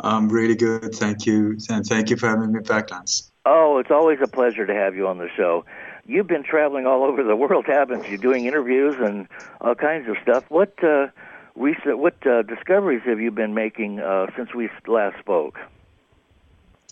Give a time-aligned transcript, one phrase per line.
[0.00, 0.94] I'm really good.
[0.94, 1.58] Thank you.
[1.68, 3.30] And thank you for having me back, Lance.
[3.44, 5.64] Oh, it's always a pleasure to have you on the show.
[6.06, 8.18] You've been traveling all over the world, haven't you?
[8.18, 9.28] Doing interviews and
[9.60, 10.44] all kinds of stuff.
[10.48, 11.08] What uh,
[11.54, 15.58] recent, what uh, discoveries have you been making uh, since we last spoke?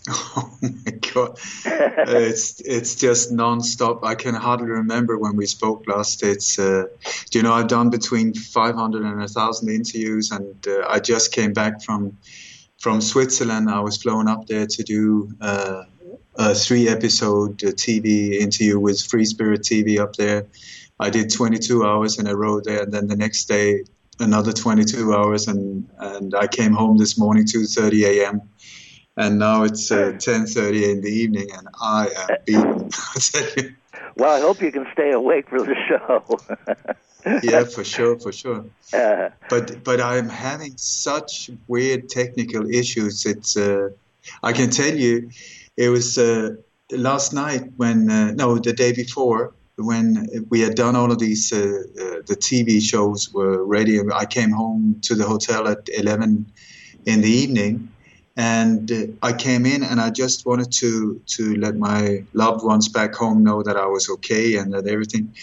[0.37, 4.05] Oh my god, it's it's just non-stop.
[4.05, 6.23] I can hardly remember when we spoke last.
[6.23, 6.85] It's uh,
[7.33, 11.53] you know I've done between 500 and a thousand interviews, and uh, I just came
[11.53, 12.19] back from
[12.79, 13.69] from Switzerland.
[13.69, 15.83] I was flown up there to do uh,
[16.37, 20.47] a three-episode uh, TV interview with Free Spirit TV up there.
[21.01, 23.85] I did 22 hours in a row there, and then the next day
[24.21, 28.43] another 22 hours, and and I came home this morning 2:30 a.m
[29.17, 32.91] and now it's uh, 10:30 in the evening, and I am beaten.
[34.17, 36.39] well, I hope you can stay awake for the show.
[37.43, 38.67] yeah, for sure, for sure.
[38.93, 43.25] Uh, but but I'm having such weird technical issues.
[43.25, 43.91] It's uh,
[44.43, 45.31] I can tell you,
[45.77, 46.51] it was uh,
[46.91, 51.53] last night when uh, no, the day before when we had done all of these
[51.53, 51.83] uh,
[52.27, 54.01] the TV shows were ready.
[54.01, 56.47] I came home to the hotel at 11
[57.05, 57.91] in the evening
[58.37, 63.15] and I came in and I just wanted to to let my loved ones back
[63.15, 65.35] home know that I was okay and that everything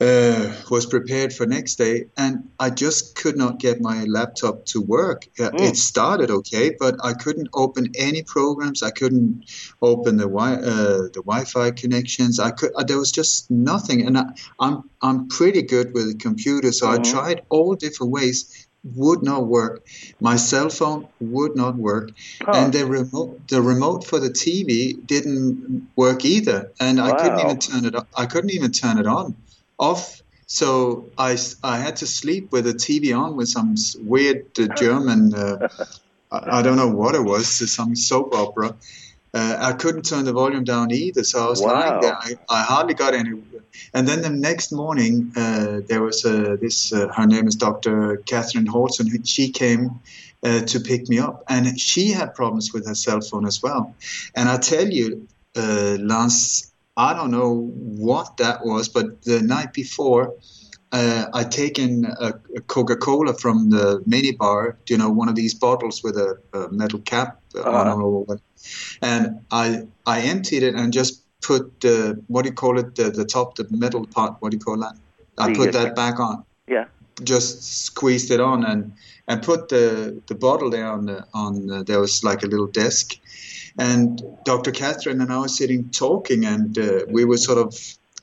[0.00, 2.06] uh, was prepared for next day.
[2.16, 5.26] And I just could not get my laptop to work.
[5.38, 5.60] Mm.
[5.60, 8.82] It started okay, but I couldn't open any programs.
[8.82, 9.44] I couldn't
[9.80, 12.40] open the wi- uh, the Wi-Fi connections.
[12.40, 12.72] I could.
[12.74, 14.06] Uh, there was just nothing.
[14.06, 17.00] And I, am I'm, I'm pretty good with the computer, so mm-hmm.
[17.00, 19.86] I tried all different ways would not work.
[20.20, 22.10] My cell phone would not work,
[22.40, 22.52] huh.
[22.54, 27.12] and the remote the remote for the TV didn't work either, and wow.
[27.12, 27.94] I couldn't even turn it.
[28.16, 29.36] I couldn't even turn it on,
[29.78, 30.22] off.
[30.46, 35.34] So I, I had to sleep with the TV on with some weird uh, German.
[35.34, 35.68] Uh,
[36.30, 38.74] I, I, don't know what it was, some soap opera.
[39.34, 41.72] Uh, I couldn't turn the volume down either, so I was wow.
[41.72, 42.14] lying there.
[42.14, 43.32] I, I hardly got any
[43.94, 46.92] and then the next morning, uh, there was uh, this.
[46.92, 48.18] Uh, her name is Dr.
[48.18, 49.24] Katherine Horton.
[49.24, 50.00] She came
[50.42, 53.94] uh, to pick me up, and she had problems with her cell phone as well.
[54.34, 59.72] And I tell you, uh, Lance, I don't know what that was, but the night
[59.72, 60.34] before.
[60.94, 65.54] Uh, I'd taken a, a, Coca-Cola from the mini bar, you know, one of these
[65.54, 67.70] bottles with a, a metal cap uh-huh.
[67.70, 68.42] on it,
[69.00, 72.94] and I I emptied it and just put the what do you call it?
[72.94, 74.94] The the top the metal part what do you call that?
[75.38, 76.44] I put that back on.
[76.68, 76.86] Yeah.
[77.22, 78.92] Just squeezed it on and
[79.28, 82.66] and put the the bottle there on the on the, there was like a little
[82.66, 83.18] desk.
[83.78, 84.70] And Dr.
[84.70, 87.74] Katherine and I were sitting talking and uh, we were sort of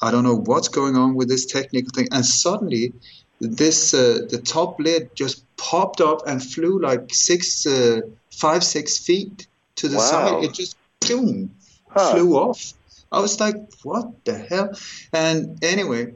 [0.02, 2.08] I don't know what's going on with this technical thing.
[2.12, 2.94] And suddenly
[3.40, 8.98] this uh, the top lid just popped up and flew like six uh, five six
[8.98, 9.48] feet
[9.80, 10.12] to the wow.
[10.12, 11.52] side it just boom
[11.90, 12.12] huh.
[12.12, 12.74] flew off
[13.12, 14.72] I was like, what the hell?
[15.12, 16.14] And anyway,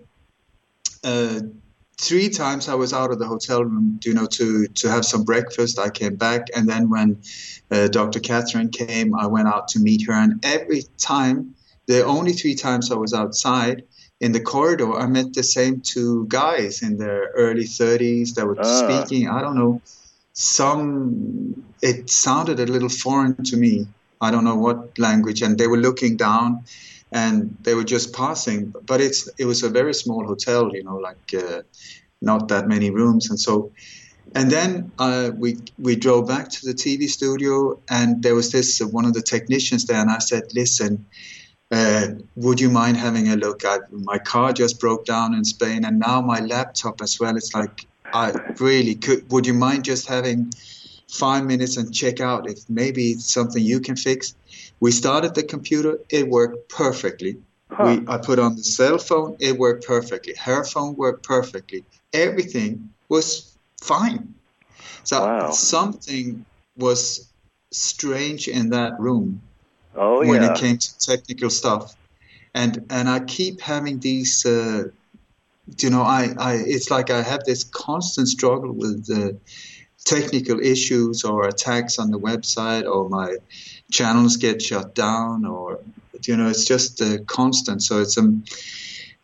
[1.04, 1.39] uh,
[2.00, 5.24] three times I was out of the hotel room, you know, to to have some
[5.24, 5.80] breakfast.
[5.80, 7.21] I came back, and then when
[7.71, 8.19] uh, Dr.
[8.19, 11.56] Katherine came, I went out to meet her, and every time
[11.88, 13.83] the only three times I was outside
[14.19, 18.60] in the corridor, I met the same two guys in their early 30s that were
[18.60, 18.63] uh.
[19.04, 19.27] speaking.
[19.27, 19.81] I don't know,
[20.33, 23.88] some, it sounded a little foreign to me.
[24.19, 26.65] I don't know what language, and they were looking down
[27.13, 28.74] and they were just passing.
[28.85, 31.62] But it's it was a very small hotel, you know, like uh,
[32.21, 33.71] not that many rooms, and so.
[34.35, 38.81] And then uh, we we drove back to the TV studio, and there was this
[38.81, 41.06] uh, one of the technicians there, and I said, "Listen,
[41.71, 45.86] uh, would you mind having a look at my car just broke down in Spain,
[45.86, 47.38] and now my laptop as well.
[47.38, 49.30] It's like I really could.
[49.31, 50.54] Would you mind just having
[51.10, 54.36] five minutes and check out if maybe it's something you can fix?"
[54.80, 57.38] We started the computer; it worked perfectly.
[57.71, 57.98] Huh.
[58.00, 60.36] We, I put on the cell phone; it worked perfectly.
[60.36, 61.83] Her phone worked perfectly.
[62.13, 64.36] Everything was fine.
[65.04, 65.51] So wow.
[65.51, 66.45] something
[66.77, 67.27] was
[67.71, 69.42] strange in that room
[69.95, 70.54] oh, when yeah.
[70.54, 71.95] it came to technical stuff.
[72.54, 74.89] And and I keep having these, uh,
[75.80, 79.38] you know, I, I it's like I have this constant struggle with the
[80.06, 83.38] technical issues or attacks on the website or my
[83.92, 85.80] channels get shut down or
[86.24, 87.81] you know it's just uh, constant.
[87.81, 88.44] So it's um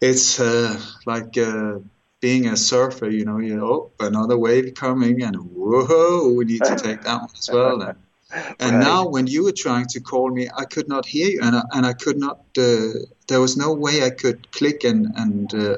[0.01, 1.79] it's uh, like uh,
[2.21, 6.63] being a surfer, you know, you know, oh, another wave coming, and whoa, we need
[6.63, 7.81] to take that one as well.
[7.81, 7.97] And,
[8.59, 8.83] and right.
[8.83, 11.63] now, when you were trying to call me, I could not hear you, and I,
[11.73, 12.39] and I could not.
[12.57, 12.91] Uh,
[13.27, 15.77] there was no way I could click and and uh,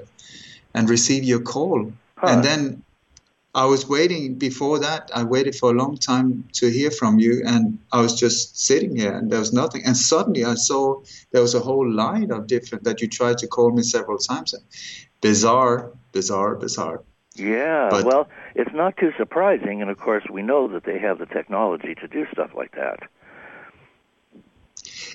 [0.74, 1.92] and receive your call.
[2.18, 2.28] Huh.
[2.28, 2.84] And then
[3.54, 4.36] I was waiting.
[4.36, 8.18] Before that, I waited for a long time to hear from you, and I was
[8.18, 9.84] just sitting here, and there was nothing.
[9.86, 11.02] And suddenly, I saw
[11.32, 14.56] there was a whole line of different that you tried to call me several times.
[15.20, 17.02] Bizarre, bizarre, bizarre.
[17.36, 21.18] Yeah, but, well, it's not too surprising, and of course, we know that they have
[21.18, 23.00] the technology to do stuff like that.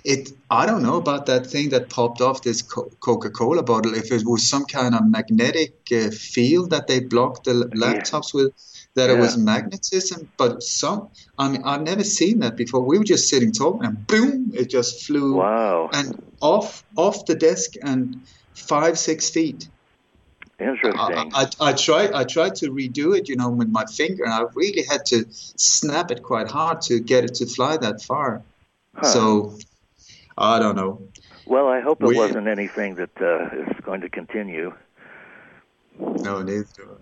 [0.07, 3.93] It, I don't know about that thing that popped off this Coca-Cola bottle.
[3.95, 8.45] If it was some kind of magnetic uh, field that they blocked the laptops yeah.
[8.45, 8.53] with,
[8.95, 9.17] that yeah.
[9.17, 10.31] it was magnetism.
[10.37, 12.83] But some, I mean, I've never seen that before.
[12.83, 15.91] We were just sitting talking, and boom, it just flew wow.
[15.93, 18.21] and off off the desk and
[18.55, 19.69] five six feet.
[20.61, 21.01] Interesting.
[21.01, 24.33] I, I, I, tried I tried to redo it, you know, with my finger, and
[24.33, 28.43] I really had to snap it quite hard to get it to fly that far.
[28.95, 29.07] Huh.
[29.07, 29.59] So
[30.39, 31.03] I don't know.
[31.47, 34.75] Well, I hope it we, wasn't anything that uh, is going to continue.
[35.99, 36.99] No, neither do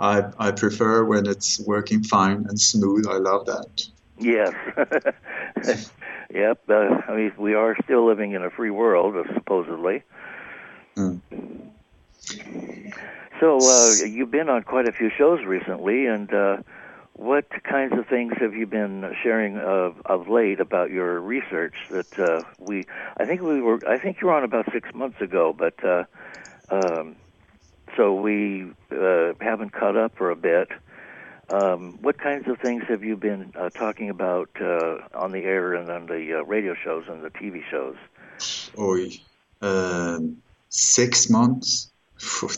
[0.00, 0.18] I.
[0.18, 3.06] I I prefer when it's working fine and smooth.
[3.06, 3.86] I love that.
[4.18, 4.54] Yes.
[6.30, 6.60] yep.
[6.68, 10.02] Uh, I mean, we are still living in a free world, supposedly.
[10.96, 11.20] Mm.
[13.40, 16.56] So uh, you've been on quite a few shows recently, and uh,
[17.16, 21.74] what kinds of things have you been sharing of, of late about your research?
[21.90, 22.84] That uh, we,
[23.16, 26.04] I think we were, I think you were on about six months ago, but uh,
[26.68, 27.16] um,
[27.96, 30.68] so we uh, haven't caught up for a bit.
[31.48, 35.74] Um, what kinds of things have you been uh, talking about uh, on the air
[35.74, 37.96] and on the uh, radio shows and the TV shows?
[38.76, 38.98] Oh,
[39.62, 41.90] um, six months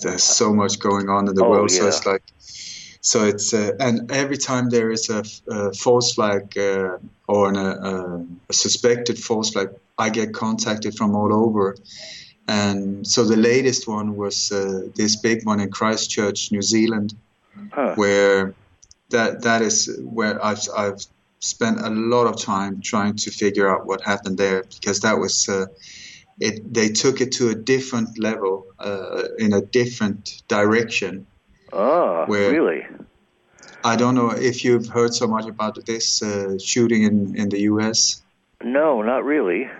[0.01, 1.71] there's so much going on in the oh, world.
[1.71, 1.79] Yeah.
[1.79, 2.23] So it's like,
[3.09, 7.57] so it's uh, and every time there is a, a false flag uh, or an,
[7.57, 11.75] a, a, suspected false flag, I get contacted from all over.
[12.49, 17.15] And so the latest one was uh, this big one in Christchurch, New Zealand,
[17.73, 17.95] huh.
[17.95, 18.55] where
[19.09, 21.01] that that is where I've I've
[21.41, 25.49] spent a lot of time trying to figure out what happened there because that was
[25.49, 25.65] uh,
[26.41, 31.27] it they took it to a different level uh, in a different direction.
[31.73, 32.87] Oh, really?
[33.85, 37.61] I don't know if you've heard so much about this uh, shooting in, in the
[37.73, 38.23] U.S.
[38.63, 39.71] No, not really.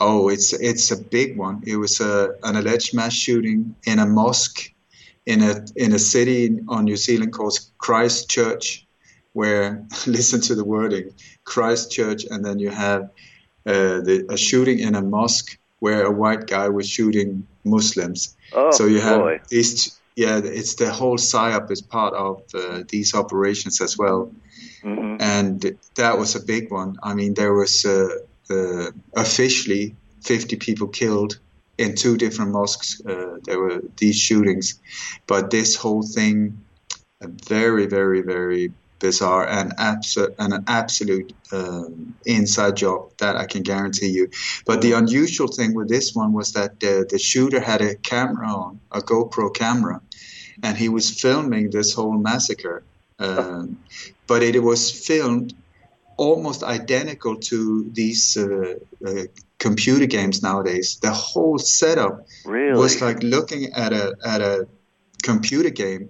[0.00, 1.62] Oh, it's it's a big one.
[1.66, 4.72] It was a, an alleged mass shooting in a mosque
[5.26, 8.86] in a in a city on New Zealand called Christchurch,
[9.32, 13.02] where listen to the wording, Christchurch, and then you have
[13.66, 18.36] uh, the, a shooting in a mosque where a white guy was shooting Muslims.
[18.52, 19.40] Oh, so you have boy.
[19.48, 19.98] these.
[20.16, 24.32] Yeah, it's the whole psyop is part of uh, these operations as well,
[24.82, 25.16] mm-hmm.
[25.20, 26.96] and that was a big one.
[27.02, 28.08] I mean, there was uh,
[28.50, 31.38] uh officially 50 people killed
[31.78, 33.00] in two different mosques.
[33.04, 34.80] Uh, there were these shootings,
[35.26, 36.58] but this whole thing,
[37.20, 38.72] a very, very, very
[39.04, 44.30] bizarre and, abso- and an absolute um, inside job that I can guarantee you.
[44.64, 48.48] But the unusual thing with this one was that uh, the shooter had a camera
[48.48, 50.00] on, a GoPro camera,
[50.62, 52.82] and he was filming this whole massacre.
[53.18, 53.64] Um,
[54.26, 55.54] but it was filmed
[56.16, 57.58] almost identical to
[57.92, 58.74] these uh,
[59.06, 59.24] uh,
[59.58, 60.98] computer games nowadays.
[61.02, 62.78] The whole setup really?
[62.78, 64.66] was like looking at a at a
[65.22, 66.04] computer game,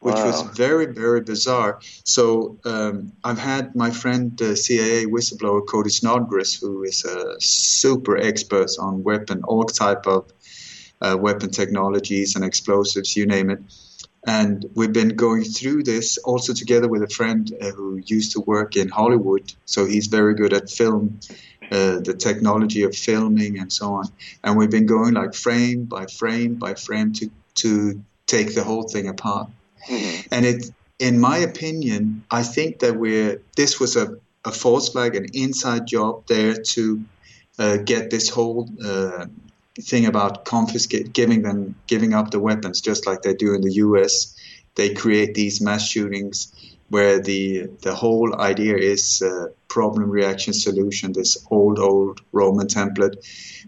[0.00, 0.26] which wow.
[0.26, 1.80] was very very bizarre.
[2.04, 8.16] So um, I've had my friend the CIA whistleblower Cody Snodgrass, who is a super
[8.16, 10.32] expert on weapon, all type of
[11.00, 13.60] uh, weapon technologies and explosives, you name it.
[14.26, 18.40] And we've been going through this also together with a friend uh, who used to
[18.40, 19.52] work in Hollywood.
[19.64, 21.20] So he's very good at film,
[21.72, 24.04] uh, the technology of filming and so on.
[24.44, 28.82] And we've been going like frame by frame by frame to, to take the whole
[28.82, 29.48] thing apart.
[29.88, 30.28] Mm-hmm.
[30.30, 35.16] And it, in my opinion, I think that we're, this was a, a false flag,
[35.16, 37.02] an inside job there to
[37.58, 39.26] uh, get this whole uh,
[39.80, 43.72] thing about confiscate, giving them, giving up the weapons, just like they do in the
[43.74, 44.34] U.S.
[44.74, 46.52] They create these mass shootings
[46.90, 53.16] where the the whole idea is uh, problem reaction solution, this old old Roman template,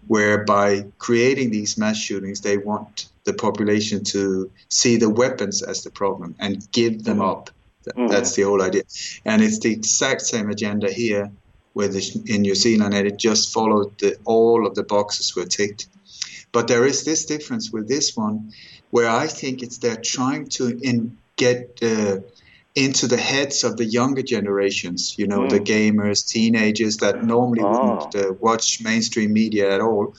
[0.08, 5.82] where by creating these mass shootings, they want the population to see the weapons as
[5.82, 7.50] the problem and give them up.
[7.86, 8.08] Mm-hmm.
[8.08, 8.82] That's the whole idea,
[9.24, 11.30] and it's the exact same agenda here
[11.74, 11.96] with
[12.28, 15.86] in New Zealand, and it just followed the, all of the boxes were ticked.
[16.52, 18.52] But there is this difference with this one,
[18.90, 22.18] where I think it's they're trying to in, get uh,
[22.74, 25.50] into the heads of the younger generations, you know, Mm.
[25.50, 27.70] the gamers, teenagers that normally Oh.
[27.72, 30.14] wouldn't uh, watch mainstream media at all.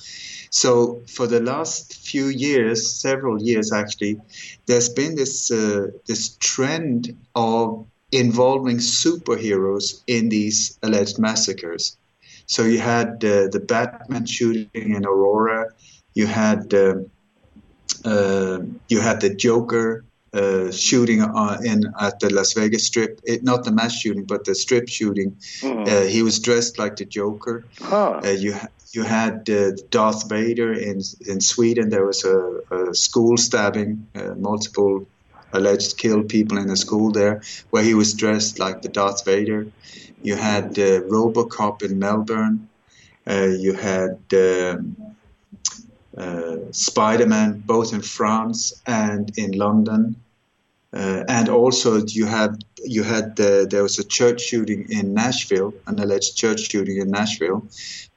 [0.53, 4.21] So for the last few years, several years actually,
[4.67, 11.97] there's been this uh, this trend of involving superheroes in these alleged massacres.
[12.45, 15.69] So you had uh, the Batman shooting in Aurora,
[16.13, 17.09] you had um
[18.05, 23.19] uh, you had the Joker uh, shooting uh, in at the Las Vegas Strip.
[23.23, 25.35] It, not the mass shooting, but the strip shooting.
[25.61, 25.87] Mhm.
[25.87, 27.65] Uh, he was dressed like the Joker.
[27.79, 28.21] huh.
[28.23, 28.55] Uh, you
[28.93, 31.89] you had uh, Darth Vader in in Sweden.
[31.89, 35.05] There was a, a school stabbing, uh, multiple
[35.51, 39.67] alleged killed people in a school there, where he was dressed like the Darth Vader.
[40.23, 42.67] You had uh, RoboCop in Melbourne.
[43.27, 44.95] Uh, you had um,
[46.17, 50.15] uh, Spider-Man both in France and in London.
[50.93, 55.73] Uh, and also you had you had the, there was a church shooting in Nashville,
[55.87, 57.65] an alleged church shooting in Nashville,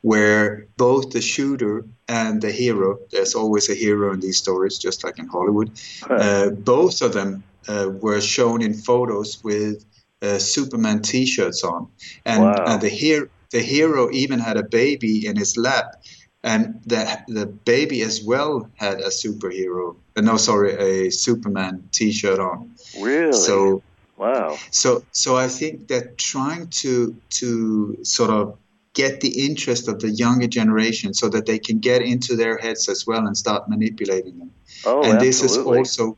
[0.03, 5.05] where both the shooter and the hero, there's always a hero in these stories, just
[5.05, 5.71] like in Hollywood,
[6.11, 9.85] uh, both of them uh, were shown in photos with
[10.23, 11.89] uh, Superman T-shirts on,
[12.25, 12.65] and, Wow.
[12.67, 16.03] and the hero the hero even had a baby in his lap,
[16.47, 19.97] and the the baby as well had a superhero.
[20.17, 22.71] Uh, no, sorry, a Superman T-shirt on.
[23.01, 23.33] really?
[23.33, 23.83] So
[24.17, 24.57] wow.
[24.71, 28.57] so so I think that trying to to sort of
[28.95, 32.89] get the interest of the younger generation so that they can get into their heads
[32.89, 34.53] as well and start manipulating them.
[34.87, 36.17] Oh, and this is also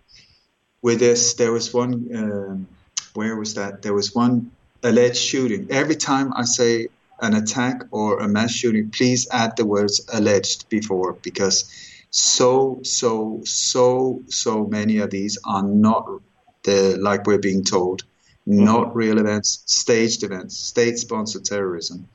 [0.82, 1.34] with this.
[1.34, 1.92] There was one.
[2.14, 2.68] Um,
[3.14, 3.80] where was that?
[3.80, 4.50] There was one
[4.82, 5.68] alleged shooting.
[5.70, 6.88] Every time I say
[7.20, 11.70] an attack or a mass shooting, please add the words alleged before because
[12.10, 16.08] so so so so many of these are not
[16.62, 18.02] the like we're being told,
[18.46, 22.08] not real events, staged events, state-sponsored terrorism,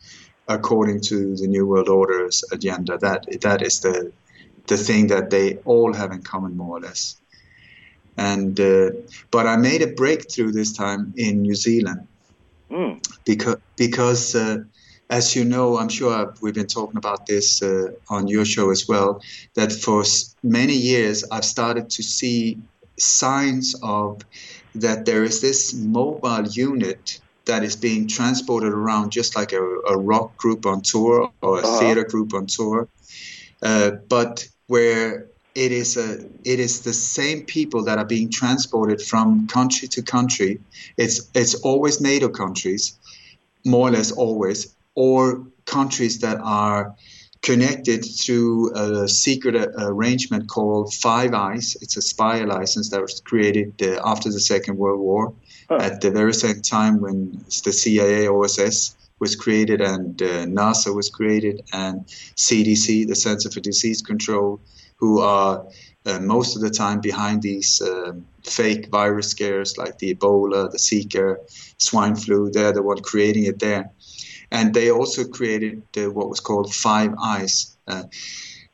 [0.48, 2.98] according to the New World Order's agenda.
[2.98, 4.12] That that is the
[4.68, 7.16] the thing that they all have in common, more or less.
[8.18, 8.92] And uh,
[9.32, 12.08] but I made a breakthrough this time in New Zealand
[12.72, 13.00] Mm.
[13.26, 14.64] because because uh,
[15.14, 18.88] as you know, I'm sure we've been talking about this uh, on your show as
[18.88, 19.22] well.
[19.56, 20.04] That for
[20.44, 22.62] many years I've started to see
[23.00, 24.22] signs of
[24.76, 29.62] that there is this mobile unit that is being transported around just like a,
[29.94, 31.80] a rock group on tour or a Uh-huh.
[31.80, 32.90] theater group on tour,
[33.64, 39.02] uh, but where it is a it is the same people that are being transported
[39.02, 40.62] from country to country.
[40.98, 43.00] It's it's always NATO countries,
[43.66, 46.96] more or less always, or countries that are
[47.42, 51.76] connected through a secret uh, arrangement called Five Eyes.
[51.82, 55.34] It's a spy license that was created uh, after the Second World War,
[55.70, 55.78] Huh.
[55.80, 61.10] at the very same time when the CIA OSS was created and uh, NASA was
[61.10, 64.60] created and CDC, the Center for Disease Control,
[64.98, 65.66] who are
[66.06, 70.78] uh, most of the time behind these um fake virus scares like the Ebola, the
[70.78, 71.38] Zika,
[71.78, 72.52] swine flu.
[72.52, 73.92] They're the one creating it there.
[74.52, 77.76] And they also created uh, what was called Five Eyes.
[77.88, 78.04] Uh,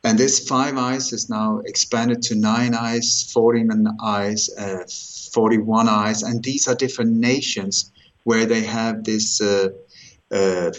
[0.02, 4.84] and this Five Eyes is now expanded to nine eyes, 14 eyes, uh,
[5.32, 6.22] 41 eyes.
[6.22, 7.92] And these are different nations
[8.24, 9.68] where they have this uh,
[10.30, 10.72] uh,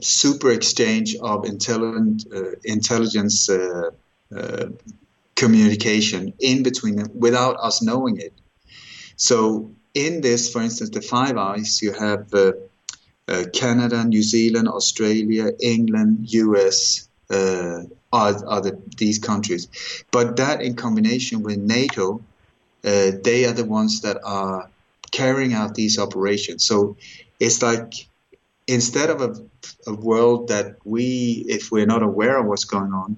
[0.00, 3.50] super exchange of intelligent uh, intelligence
[5.34, 8.32] communication in between them without us knowing it.
[9.16, 12.32] So in this, for instance, the Five Eyes, you have
[13.52, 17.08] Canada, New Zealand, Australia, England, US.
[17.30, 19.68] Uh, are, are the, these countries,
[20.10, 22.20] but that in combination with NATO,
[22.82, 24.68] they are the ones that are
[25.12, 26.64] carrying out these operations.
[26.64, 26.96] So
[27.38, 28.06] it's like
[28.66, 29.36] instead of a,
[29.86, 33.16] a, world that we, if we're not aware of what's going on,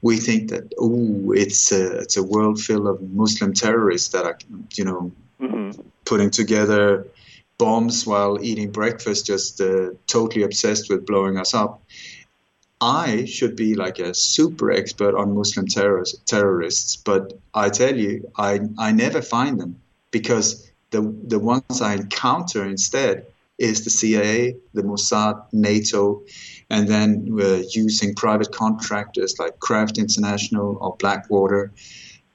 [0.00, 4.38] we think that oh, it's a it's a world filled of Muslim terrorists that are
[4.74, 5.80] you know mm-hmm.
[6.04, 7.06] putting together
[7.58, 11.82] bombs while eating breakfast, just uh, totally obsessed with blowing us up.
[12.80, 18.30] I should be like a super expert on Muslim terrorists, terrorists, but I tell you,
[18.36, 19.80] I I never find them
[20.10, 23.26] because the the ones I encounter instead
[23.58, 26.22] is the CIA, the Mossad, NATO,
[26.70, 31.70] and then we're using private contractors like Craft International or Blackwater,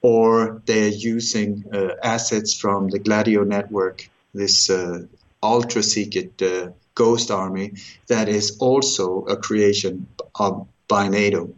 [0.02, 5.06] or they're using uh, assets from the Gladio network, this uh,
[5.44, 7.74] ultra secret uh, ghost army
[8.08, 11.54] that is also a creation of, by NATO.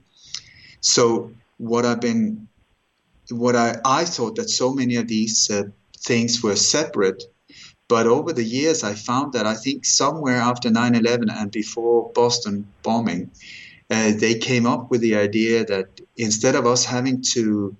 [0.82, 2.48] So what I've been,
[3.30, 5.64] what I, I thought that so many of these uh,
[5.98, 7.24] things were separate
[7.90, 12.12] but over the years, I found that I think somewhere after 9 11 and before
[12.14, 13.32] Boston bombing,
[13.90, 17.76] uh, they came up with the idea that instead of us having to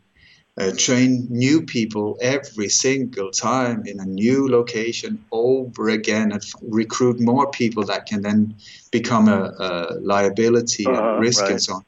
[0.60, 6.54] uh, train new people every single time in a new location over again and f-
[6.62, 8.56] recruit more people that can then
[8.92, 9.70] become a, a
[10.02, 11.52] liability uh, and uh-huh, risk right.
[11.52, 11.86] and so on.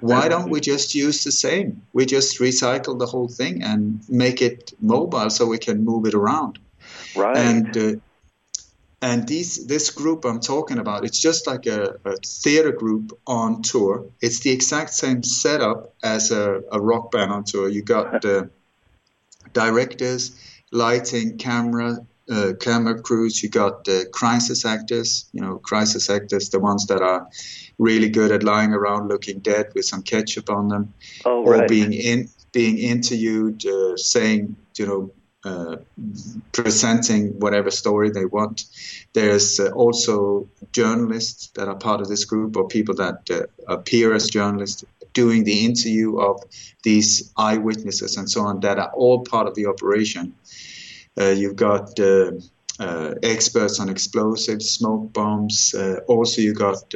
[0.00, 1.82] Why don't we just use the same?
[1.92, 6.14] We just recycle the whole thing and make it mobile so we can move it
[6.14, 6.58] around.
[7.16, 7.36] Right.
[7.36, 7.92] And uh,
[9.02, 13.62] and these this group I'm talking about, it's just like a, a, theater group on
[13.62, 14.06] tour.
[14.20, 17.68] It's the exact same setup as a, a rock band on tour.
[17.68, 18.48] You got the
[19.52, 20.38] directors,
[20.70, 21.98] lighting, camera,
[22.30, 23.42] uh, camera crews.
[23.42, 25.28] You got the crisis actors.
[25.32, 27.26] You know, crisis actors, the ones that are
[27.78, 31.64] really good at lying around looking dead with some ketchup on them, oh, right.
[31.64, 35.10] or being in being interviewed, uh, saying you know
[35.44, 35.76] uh,
[36.52, 38.64] presenting whatever story they want.
[39.12, 44.14] There's uh, also journalists that are part of this group, or people that uh, appear
[44.14, 46.44] as journalists doing the interview of
[46.84, 50.32] these eyewitnesses and so on, that are all part of the operation.
[51.20, 52.30] Uh, you've got uh,
[53.24, 55.74] experts on explosives, smoke bombs.
[56.06, 56.94] also, you got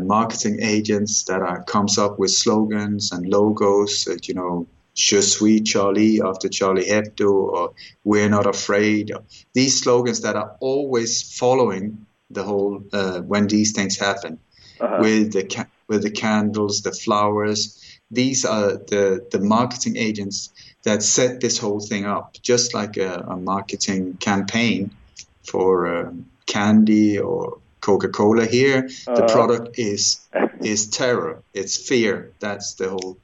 [0.00, 4.08] marketing agents that are, comes up with slogans and logos.
[4.26, 4.66] you know,
[4.96, 9.12] Je suis Charlie after Charlie Hebdo or We're Not Afraid.
[9.52, 14.38] These slogans that are always following the whole uh, when these things happen
[14.80, 14.98] uh-huh.
[15.00, 17.82] with the ca- with the candles, the flowers.
[18.10, 20.50] These are the the marketing agents
[20.84, 24.92] that set this whole thing up, just like a, a marketing campaign
[25.44, 26.12] for uh,
[26.46, 28.46] candy or Coca-Cola.
[28.46, 29.14] Here, uh-huh.
[29.14, 30.26] the product is
[30.60, 31.42] is terror.
[31.52, 32.32] It's fear.
[32.40, 33.18] That's the whole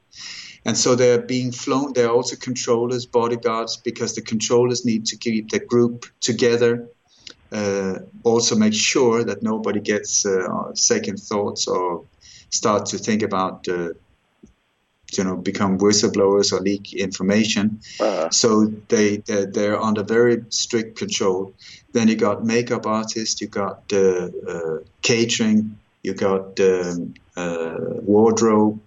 [0.65, 1.93] and so they're being flown.
[1.93, 6.87] They're also controllers, bodyguards, because the controllers need to keep the group together.
[7.51, 12.05] Uh, also, make sure that nobody gets uh, second thoughts or
[12.49, 13.89] start to think about, uh,
[15.11, 17.81] you know, become whistleblowers or leak information.
[17.99, 18.29] Uh-huh.
[18.31, 21.53] So they they're, they're, under very strict control.
[21.91, 24.29] Then you got makeup artists, you got uh,
[25.01, 28.79] catering, you got um, uh, wardrobe,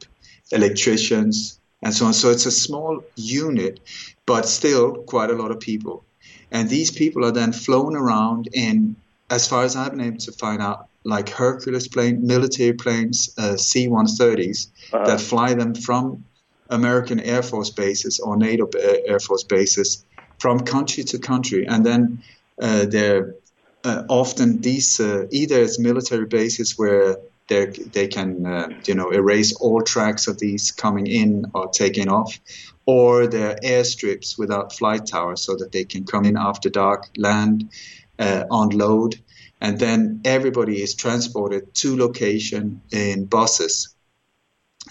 [0.50, 2.12] electricians, and so on.
[2.12, 3.78] So it's a small unit,
[4.26, 6.04] but still quite a lot of people.
[6.50, 8.96] And these people are then flown around in,
[9.30, 13.56] as far as I've been able to find out, like Hercules planes, military planes, uh,
[13.56, 15.06] C-130s uh-huh.
[15.06, 16.24] that fly them from
[16.70, 18.68] American Air Force bases or NATO
[19.06, 20.04] Air Force bases
[20.40, 22.20] from country to country, and then
[22.60, 23.36] uh, they're
[23.84, 29.10] uh, often these uh, either it's military bases where they they can uh, you know
[29.10, 32.38] erase all tracks of these coming in or taking off,
[32.86, 37.70] or they're airstrips without flight towers so that they can come in after dark, land,
[38.18, 39.16] uh, unload,
[39.60, 43.94] and then everybody is transported to location in buses.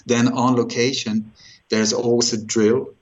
[0.05, 1.31] Then on location,
[1.69, 2.93] there's always a drill.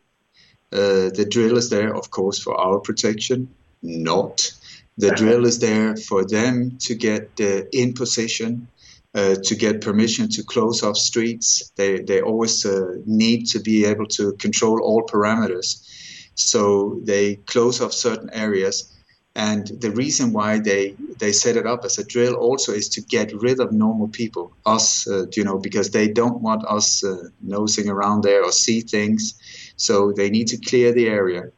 [0.71, 3.49] Uh, the drill is there, of course, for our protection.
[3.81, 4.51] Not.
[4.97, 8.67] The drill is there for them to get uh, in position
[9.15, 11.71] uh, to get permission to close off streets.
[11.75, 15.87] They, they always uh, need to be able to control all parameters.
[16.35, 18.89] So they close off certain areas.
[19.35, 23.01] And the reason why they, they set it up as a drill also is to
[23.01, 27.29] get rid of normal people, us, uh, you know, because they don't want us uh,
[27.41, 29.33] nosing around there or see things.
[29.75, 31.51] So they need to clear the area.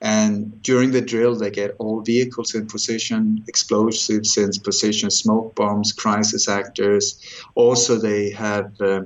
[0.00, 5.92] And during the drill, they get all vehicles in position, explosives in position, smoke bombs,
[5.92, 7.20] crisis actors.
[7.54, 9.02] Also, they have uh,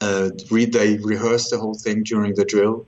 [0.00, 2.86] uh, re- they rehearse the whole thing during the drill,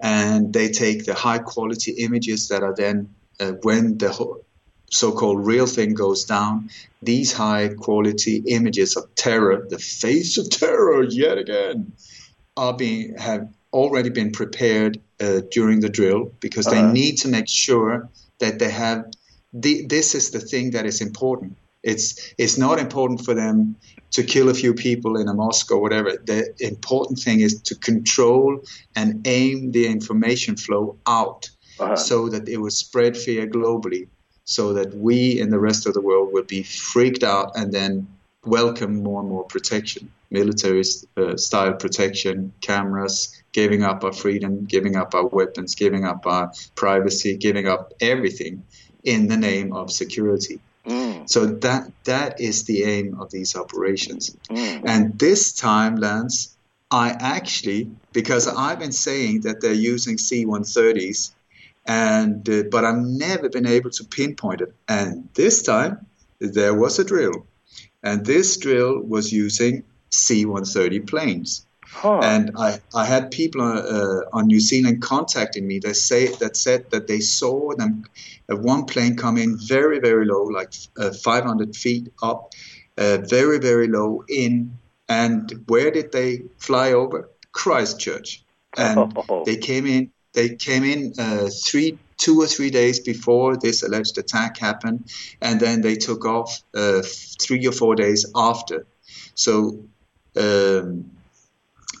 [0.00, 4.44] and they take the high quality images that are then uh, when the whole
[4.90, 6.70] so-called real thing goes down.
[7.02, 11.92] These high quality images of terror, the face of terror yet again,
[12.56, 16.86] are being have already been prepared uh, during the drill because uh-huh.
[16.86, 19.04] they need to make sure that they have
[19.52, 21.56] the, this is the thing that is important.
[21.82, 23.76] It's it's not important for them
[24.10, 26.10] to kill a few people in a mosque or whatever.
[26.24, 28.60] The important thing is to control
[28.96, 31.96] and aim the information flow out uh-huh.
[31.96, 34.08] so that it will spread fear globally,
[34.44, 38.08] so that we in the rest of the world will be freaked out and then
[38.44, 40.82] welcome more and more protection, military
[41.16, 46.52] uh, style protection, cameras, giving up our freedom, giving up our weapons, giving up our
[46.74, 48.64] privacy, giving up everything
[49.04, 50.60] in the name of security.
[50.86, 51.28] Mm.
[51.28, 54.36] So that that is the aim of these operations.
[54.50, 54.82] Mm.
[54.86, 56.56] And this time, Lance,
[56.90, 61.32] I actually because I've been saying that they're using C-130s,
[61.86, 64.74] and uh, but I've never been able to pinpoint it.
[64.88, 66.06] And this time,
[66.40, 67.46] there was a drill,
[68.02, 71.66] and this drill was using C-130 planes.
[71.90, 72.20] Huh.
[72.20, 76.90] And I, I had people uh, on New Zealand contacting me that say that said
[76.90, 78.04] that they saw them
[78.50, 82.52] uh, one plane come in very very low, like uh, 500 feet up,
[82.98, 84.78] uh, very very low in.
[85.08, 87.30] And where did they fly over?
[87.52, 88.44] Christchurch,
[88.76, 89.44] and oh.
[89.44, 90.12] they came in.
[90.34, 95.58] They came in uh, three, two or three days before this alleged attack happened, and
[95.58, 97.00] then they took off uh,
[97.40, 98.86] three or four days after.
[99.34, 99.84] So.
[100.36, 101.17] Um,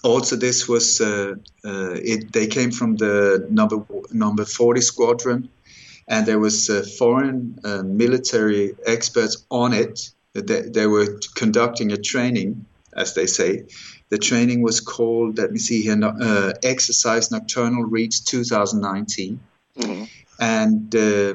[0.02, 1.34] also this was uh,
[1.64, 5.48] uh, it, they came from the number number 40 squadron
[6.06, 10.10] and there was uh, foreign uh, military experts on it.
[10.32, 12.64] They, they, were conducting a training
[12.96, 13.64] as they say.
[14.08, 19.40] The training was called let me see here uh, exercise nocturnal reach 2019
[19.76, 20.04] mm-hmm.
[20.40, 21.34] and uh,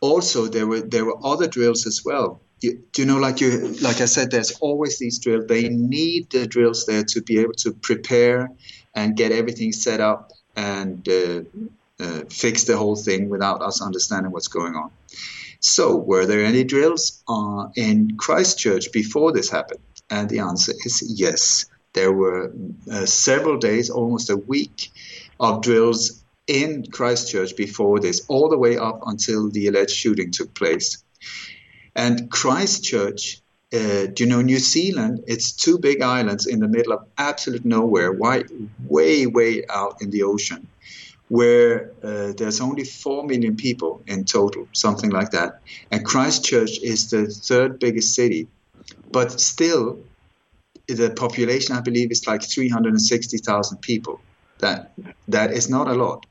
[0.00, 3.68] also there were there were other drills as well you, do you know, like you,
[3.80, 5.46] like I said, there's always these drills.
[5.46, 8.50] They need the drills there to be able to prepare
[8.94, 11.42] and get everything set up and uh,
[11.98, 14.90] uh, fix the whole thing without us understanding what's going on.
[15.60, 19.80] So, were there any drills uh, in Christchurch before this happened?
[20.08, 21.66] And the answer is yes.
[21.92, 22.52] There were
[22.90, 24.90] uh, several days, almost a week,
[25.38, 30.54] of drills in Christchurch before this, all the way up until the alleged shooting took
[30.54, 31.02] place.
[31.94, 33.40] And Christchurch,
[33.72, 35.24] uh, do you know New Zealand?
[35.26, 38.44] It's two big islands in the middle of absolute nowhere, way,
[38.88, 40.66] way, way out in the ocean,
[41.28, 45.60] where uh, there's only four million people in total, something like that.
[45.90, 48.48] And Christchurch is the third biggest city,
[49.10, 49.98] but still,
[50.86, 54.20] the population I believe is like 360,000 people.
[54.58, 54.92] That
[55.28, 56.26] that is not a lot.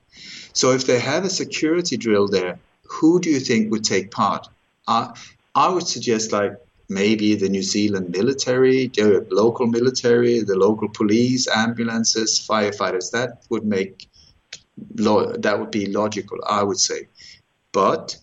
[0.54, 4.48] So if they have a security drill there, who do you think would take part?
[4.88, 5.14] Uh,
[5.60, 6.54] I would suggest like
[6.88, 13.12] maybe the New Zealand military, the local military, the local police, ambulances, firefighters.
[13.12, 14.08] That would make
[15.44, 17.10] that would be logical, I would say.
[17.74, 18.16] But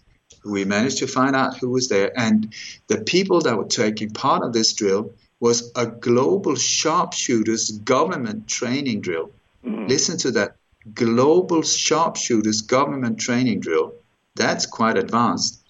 [0.46, 2.54] we managed to find out who was there, and
[2.86, 9.02] the people that were taking part of this drill was a global sharpshooters government training
[9.02, 9.30] drill.
[9.62, 9.86] Mm.
[9.90, 10.56] Listen to that
[10.94, 13.92] global sharpshooters government training drill.
[14.36, 15.65] That's quite advanced.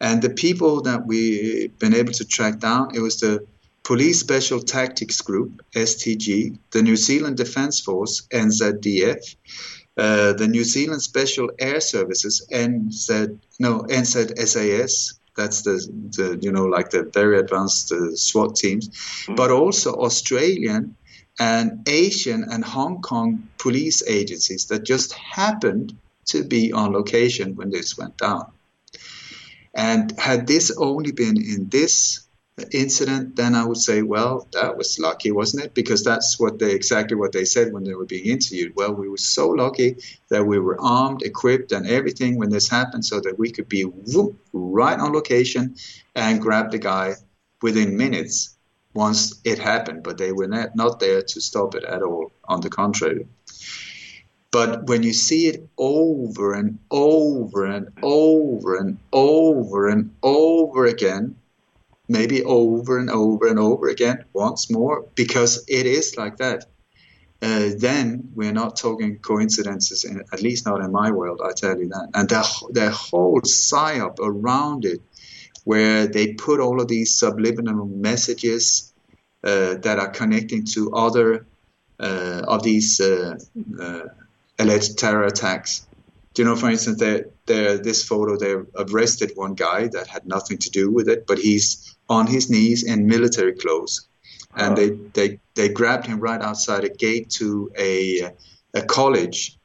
[0.00, 3.46] And the people that we've been able to track down, it was the
[3.82, 9.36] Police Special Tactics Group, STG, the New Zealand Defence Force, NZDF,
[9.96, 15.76] uh, the New Zealand Special Air Services, NZ, no, NZSAS, that's the,
[16.16, 19.36] the you know like the very advanced uh, SWAT teams, mm-hmm.
[19.36, 20.96] but also Australian
[21.38, 27.70] and Asian and Hong Kong police agencies that just happened to be on location when
[27.70, 28.50] this went down.
[29.74, 32.28] And had this only been in this
[32.72, 35.74] incident, then I would say, well, that was lucky, wasn't it?
[35.74, 38.72] Because that's what they exactly what they said when they were being interviewed.
[38.74, 39.96] Well, we were so lucky
[40.30, 43.82] that we were armed, equipped, and everything when this happened, so that we could be
[43.82, 45.76] whoop, right on location
[46.14, 47.14] and grab the guy
[47.62, 48.56] within minutes
[48.94, 50.02] once it happened.
[50.02, 52.32] But they were not, not there to stop it at all.
[52.44, 53.28] On the contrary.
[54.50, 61.36] But when you see it over and over and over and over and over again,
[62.08, 66.64] maybe over and over and over again once more, because it is like that,
[67.40, 71.78] uh, then we're not talking coincidences, in, at least not in my world, I tell
[71.78, 72.08] you that.
[72.14, 75.00] And the, whole psyop around it,
[75.64, 78.92] where they put all of these subliminal messages
[79.44, 81.46] uh, that are connecting to other
[82.00, 83.36] uh, of these uh,
[83.80, 84.00] uh,
[84.58, 85.86] alleged terror attacks.
[86.34, 90.58] Do you know, for instance, they, this photo, they arrested one guy that had nothing
[90.58, 94.08] to do with it, but he's on his knees in military clothes.
[94.54, 98.30] And they, they, they grabbed him right outside a gate to a,
[98.74, 99.58] a college.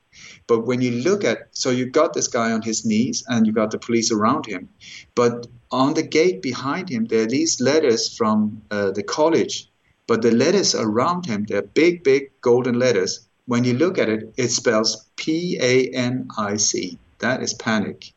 [0.47, 3.53] But when you look at, so you got this guy on his knees and you
[3.53, 4.69] got the police around him.
[5.15, 9.69] But on the gate behind him, there are these letters from uh, the college.
[10.06, 14.34] But the letters around him, they're big, big golden letters when you look at it,
[14.38, 16.97] it spells P A N I C.
[17.19, 18.13] That is panic.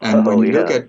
[0.00, 0.60] And oh, when you yeah.
[0.60, 0.88] look at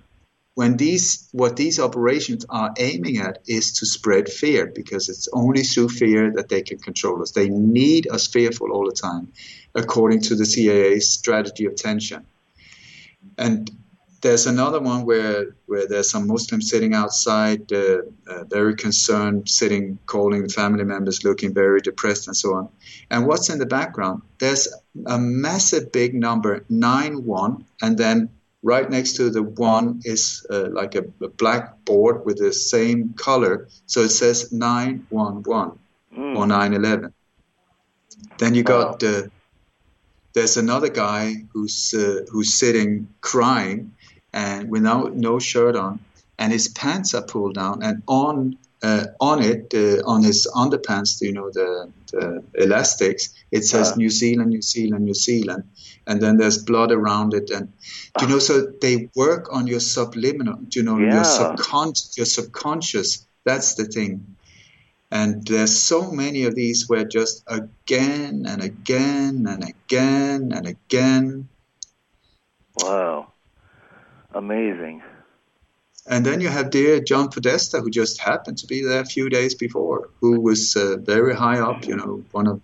[0.55, 5.63] when these what these operations are aiming at is to spread fear because it's only
[5.63, 7.31] through fear that they can control us.
[7.31, 9.31] They need us fearful all the time,
[9.73, 12.25] according to the CIA's strategy of tension.
[13.37, 13.69] And
[14.25, 19.99] there's another one where, where there's some Muslims sitting outside, uh, uh, very concerned, sitting,
[20.07, 22.69] calling family members, looking very depressed, and so on.
[23.11, 24.23] And what's in the background?
[24.39, 24.67] There's
[25.05, 28.29] a massive big number, 9 1, and then
[28.63, 33.13] right next to the 1 is uh, like a, a, black board with the same
[33.13, 33.67] color.
[33.85, 35.77] So it says 911
[36.17, 36.35] mm.
[36.35, 37.13] or 911.
[38.39, 38.97] Then you got wow.
[38.97, 39.31] the
[40.35, 43.93] there's another guy who's uh, who's sitting crying
[44.35, 45.99] and without no shirt on,
[46.37, 51.19] and his pants are pulled down, and on uh, on it, uh, on his underpants,
[51.21, 53.95] you know, the, the elastics, it says uh.
[53.95, 55.63] New Zealand, New Zealand, New Zealand,
[56.05, 57.71] and then there's blood around it, and
[58.21, 61.15] you know, so they work on your subliminal, you know, yeah.
[61.15, 63.25] your subconscious, your subconscious.
[63.45, 64.35] That's the thing.
[65.11, 71.47] And there's so many of these where just again and again and again and again.
[74.35, 75.01] Amazing.
[76.07, 79.29] And then you have dear John Podesta, who just happened to be there a few
[79.29, 82.61] days before, who was uh, very high up, you know, one of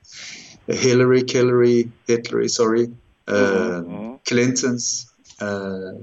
[0.68, 2.92] Hillary, Hillary, Hitler, sorry,
[3.28, 4.16] uh, mm-hmm.
[4.26, 5.12] Clinton's.
[5.40, 5.94] Uh,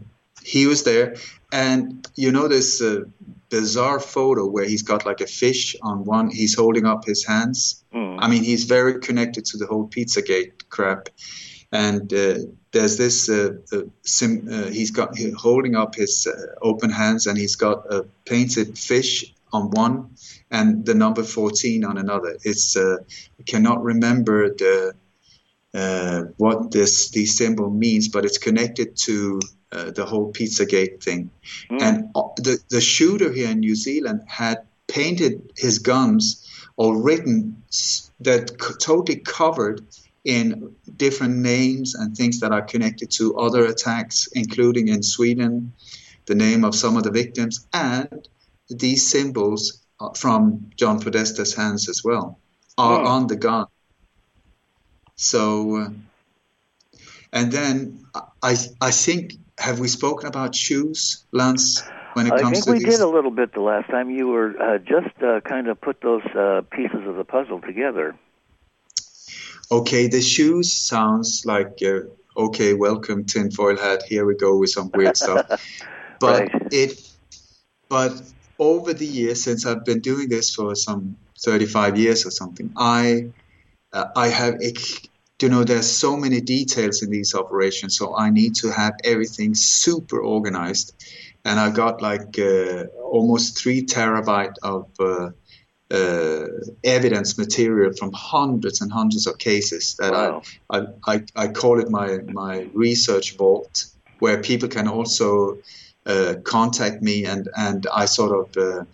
[0.42, 1.14] he was there.
[1.52, 3.04] And you know this uh,
[3.50, 7.84] bizarre photo where he's got like a fish on one, he's holding up his hands.
[7.94, 8.18] Mm.
[8.20, 11.08] I mean, he's very connected to the whole Pizzagate crap
[11.72, 12.34] and uh,
[12.72, 17.26] there's this uh, uh, sim, uh, he's got he's holding up his uh, open hands
[17.26, 20.10] and he's got a painted fish on one
[20.50, 22.96] and the number 14 on another it's uh,
[23.40, 24.94] I cannot remember the
[26.36, 31.30] what this the symbol means but it's connected to the whole Pizzagate thing
[31.70, 31.80] mm.
[31.80, 36.44] and the the shooter here in New Zealand had painted his guns
[36.76, 37.62] or written
[38.20, 39.84] that totally covered
[40.28, 45.72] in different names and things that are connected to other attacks, including in Sweden,
[46.26, 48.28] the name of some of the victims, and
[48.68, 52.38] these symbols from John Podesta's hands as well
[52.76, 53.66] are on the gun.
[55.16, 55.88] So, uh,
[57.32, 58.04] and then
[58.42, 61.82] I, I think, have we spoken about shoes, Lance?
[62.12, 62.98] When it I comes think we these?
[62.98, 64.10] did a little bit the last time.
[64.10, 68.14] You were uh, just uh, kind of put those uh, pieces of the puzzle together
[69.70, 72.00] okay, the shoes sounds like uh,
[72.36, 74.02] okay, welcome tinfoil hat.
[74.04, 75.46] Here we go with some weird stuff.
[76.20, 76.68] But right.
[76.72, 77.12] it,
[77.88, 78.20] but
[78.58, 83.30] over the years since I've been doing this for some 35 years or something, I,
[83.92, 88.56] uh, I have, you know, there's so many details in these operations, so I need
[88.56, 90.92] to have everything super organized,
[91.44, 94.88] and I've got like uh, almost three terabyte of
[95.90, 96.46] uh,
[96.84, 100.42] evidence material from hundreds and hundreds of cases that wow.
[100.70, 103.86] I, I, I, call it my, my research vault,
[104.18, 105.58] where people can also
[106.04, 108.84] uh, contact me and, and I sort of, uh,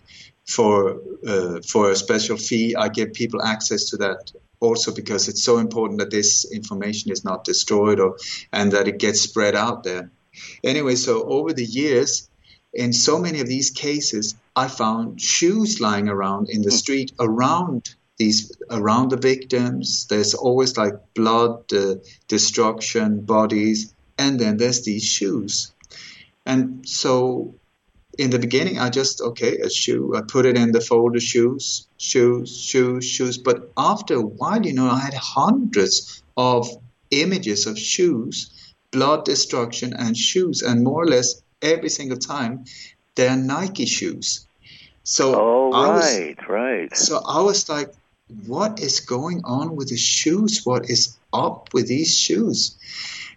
[0.47, 4.31] for, uh, for a special fee, I give people access to that
[4.61, 8.17] also because it's so important that this information is not destroyed or,
[8.53, 10.11] and that it gets spread out there.
[10.63, 12.29] Anyway, so over the years,
[12.73, 16.77] in so many of these cases, I found shoes lying around in the hmm.
[16.77, 20.07] street around these around the victims.
[20.09, 21.95] There's always like blood, uh,
[22.27, 25.73] destruction, bodies, and then there's these shoes.
[26.45, 27.55] And so
[28.17, 30.15] in the beginning, I just okay a shoe.
[30.15, 33.37] I put it in the folder shoes, shoes, shoes, shoes.
[33.37, 36.69] But after a while, you know, I had hundreds of
[37.11, 42.63] images of shoes, blood destruction, and shoes, and more or less every single time
[43.15, 44.44] they're Nike shoes.
[45.05, 46.97] So oh, right, was, right.
[46.97, 47.93] So I was like,
[48.47, 50.65] what is going on with the shoes?
[50.65, 52.75] What is up with these shoes?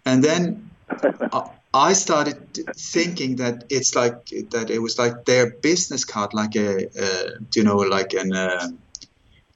[0.03, 0.71] And then
[1.73, 6.87] I started thinking that it's like that it was like their business card, like a,
[6.99, 8.69] a you know, like an uh,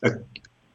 [0.03, 0.11] a,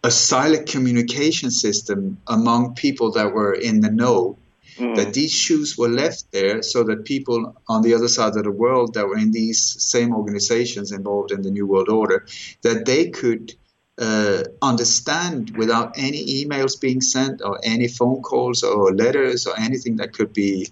[0.02, 4.38] a silent communication system among people that were in the know.
[4.78, 4.94] Mm.
[4.96, 8.52] That these shoes were left there so that people on the other side of the
[8.52, 12.26] world that were in these same organizations involved in the New World Order,
[12.62, 13.54] that they could
[13.98, 19.96] uh, understand without any emails being sent or any phone calls or letters or anything
[19.96, 20.68] that could be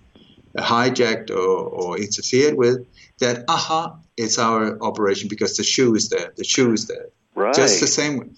[0.56, 2.86] hijacked or, or interfered with,
[3.18, 6.32] that aha, it's our operation because the shoe is there.
[6.36, 7.06] The shoe is there.
[7.34, 7.54] Right.
[7.54, 8.36] Just the same,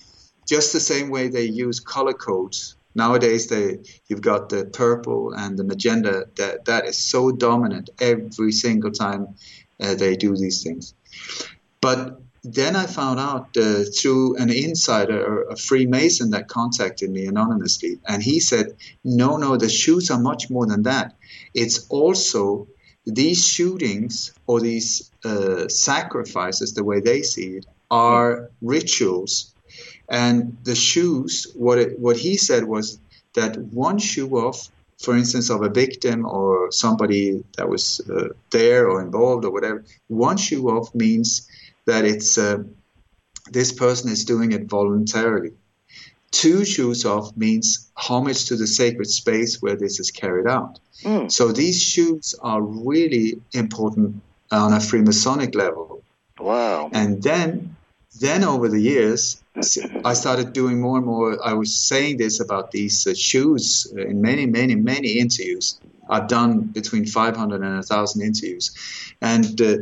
[0.48, 3.48] just the same way they use color codes nowadays.
[3.48, 6.29] They you've got the purple and the magenta.
[6.37, 9.37] That that is so dominant every single time
[9.81, 10.94] uh, they do these things.
[11.81, 17.98] But then I found out uh, through an insider, a Freemason that contacted me anonymously,
[18.07, 21.16] and he said, "No, no, the shoes are much more than that.
[21.55, 22.68] It's also
[23.05, 29.55] these shootings or these uh, sacrifices, the way they see it, are rituals.
[30.09, 32.99] And the shoes, what it, what he said was
[33.35, 34.68] that one shoe off,
[34.99, 39.85] for instance, of a victim or somebody that was uh, there or involved or whatever,
[40.09, 41.49] one shoe off means
[41.87, 42.62] that it's uh,
[43.51, 45.53] this person is doing it voluntarily.
[46.31, 50.79] Two shoes off means homage to the sacred space where this is carried out.
[51.03, 51.33] Mm.
[51.33, 56.03] So these shoes are really important on a Freemasonic level.
[56.38, 56.90] Wow.
[56.92, 57.77] And then
[58.21, 59.42] then over the years,
[60.05, 61.38] I started doing more and more.
[61.44, 65.81] I was saying this about these uh, shoes in many, many, many interviews.
[66.09, 68.71] I've done between 500 and 1,000 interviews.
[69.21, 69.79] And uh,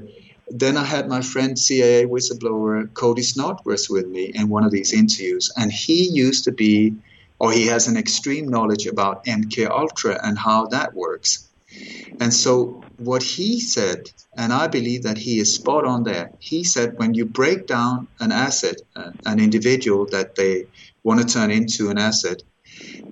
[0.48, 4.92] then I had my friend CIA whistleblower Cody Snodgres with me in one of these
[4.92, 6.94] interviews, and he used to be,
[7.38, 11.48] or he has an extreme knowledge about MK Ultra and how that works.
[12.20, 16.32] And so what he said, and I believe that he is spot on there.
[16.38, 20.66] He said when you break down an asset, uh, an individual that they
[21.02, 22.42] want to turn into an asset,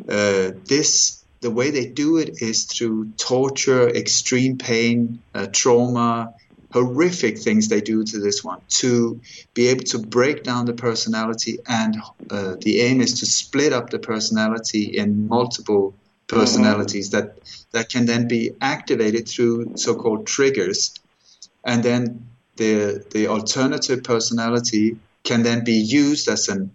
[0.09, 6.33] uh, this the way they do it is through torture, extreme pain, uh, trauma,
[6.75, 9.21] horrific things they do to this one to
[9.55, 11.97] be able to break down the personality and
[12.31, 15.95] uh, the aim is to split up the personality in multiple
[16.35, 17.27] personalities mm-hmm.
[17.27, 20.95] that that can then be activated through so-called triggers.
[21.65, 26.71] And then the the alternative personality can then be used as an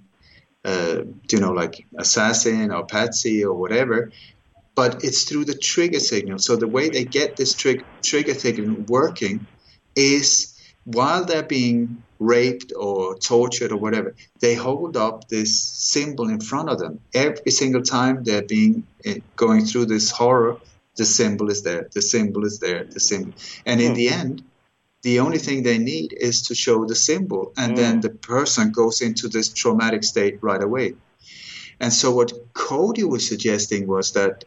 [0.66, 4.12] uh, you know like assassin or patsy or whatever.
[4.76, 6.40] But it's through the trigger signal.
[6.40, 9.46] So the way they get this trig- trigger signal working
[9.96, 16.42] is while they're being raped or tortured or whatever, they hold up this symbol in
[16.42, 17.00] front of them.
[17.14, 20.58] Every single time they're being eh, going through this horror,
[20.98, 23.34] the symbol is there, the symbol is there, the symbol.
[23.66, 23.96] And in mm.
[23.96, 24.44] the end,
[25.02, 27.78] the only thing they need is to show the symbol, and mm.
[27.78, 30.96] then the person goes into this traumatic state right away.
[31.80, 34.44] And so, what Cody was suggesting was that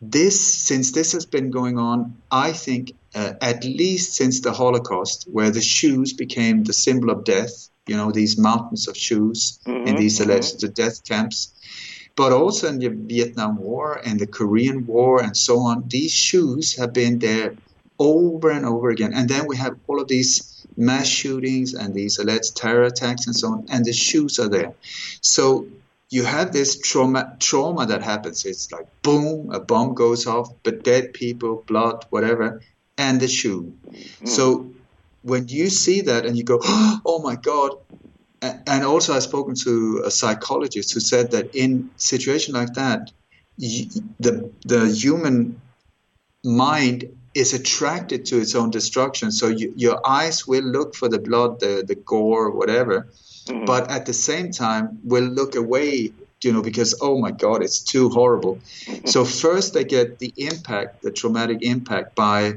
[0.00, 5.28] this, since this has been going on, I think uh, at least since the Holocaust,
[5.30, 9.86] where the shoes became the symbol of death, you know, these mountains of shoes mm-hmm,
[9.88, 10.30] in these mm-hmm.
[10.30, 11.52] alleged death camps,
[12.14, 16.76] but also in the Vietnam War and the Korean War and so on, these shoes
[16.76, 17.54] have been there
[17.98, 19.12] over and over again.
[19.14, 23.36] And then we have all of these mass shootings and these alleged terror attacks and
[23.36, 24.74] so on, and the shoes are there.
[25.20, 25.66] So
[26.08, 28.44] you have this trauma trauma that happens.
[28.44, 32.62] It's like boom, a bomb goes off, but dead people, blood, whatever,
[32.98, 33.74] and the shoe.
[33.88, 34.28] Mm.
[34.28, 34.70] So
[35.22, 37.72] when you see that and you go, oh my god,
[38.42, 43.12] and also I've spoken to a psychologist who said that in situation like that,
[43.58, 45.60] the the human
[46.42, 49.30] mind is attracted to its own destruction.
[49.30, 53.08] So you, your eyes will look for the blood, the the gore, whatever
[53.50, 53.64] mm-hmm.
[53.64, 56.12] but at the same time will look away
[56.42, 58.58] you know because oh my god it's too horrible
[59.04, 62.54] so first they get the impact the traumatic impact by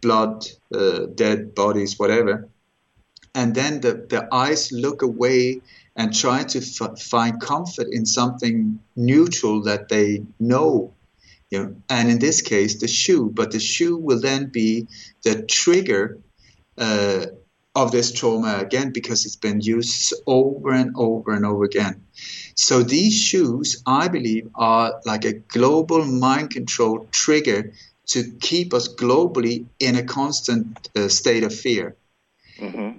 [0.00, 2.48] blood uh, dead bodies whatever.
[3.34, 5.60] And then the, the eyes look away
[5.94, 10.94] and try to f- find comfort in something neutral that they know
[11.50, 11.76] you know.
[11.88, 13.30] And in this case the shoe.
[13.32, 14.86] But the shoe will then be
[15.22, 16.18] the trigger
[16.76, 17.26] uh,
[17.74, 22.04] of this trauma again because it's been used over and over and over again.
[22.54, 27.72] So these shoes, I believe, are like a global mind control trigger
[28.08, 31.96] to keep us globally in a constant uh, state of fear.
[32.58, 32.98] Mm-hmm.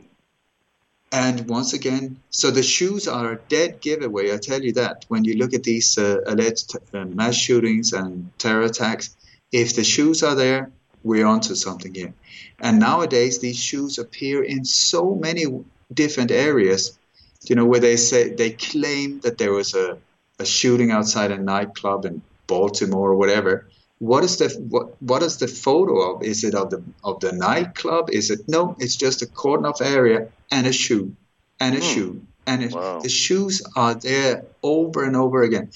[1.12, 4.32] And once again, so the shoes are a dead giveaway.
[4.32, 8.30] I tell you that when you look at these uh, alleged uh, mass shootings and
[8.38, 9.16] terror attacks,
[9.52, 10.72] if the shoes are there,
[11.04, 12.14] we're onto something here.
[12.60, 15.46] And nowadays, these shoes appear in so many
[15.92, 16.98] different areas.
[17.44, 19.98] You know, where they say they claim that there was a,
[20.38, 23.68] a shooting outside a nightclub in Baltimore or whatever.
[24.00, 26.24] What is the what what is the photo of?
[26.24, 28.10] Is it of the of the nightclub?
[28.10, 28.76] Is it no?
[28.80, 31.16] It's just a cordon off area and a shoe,
[31.60, 31.86] and a hmm.
[31.86, 33.00] shoe, and it, wow.
[33.00, 35.72] the shoes are there over and over again.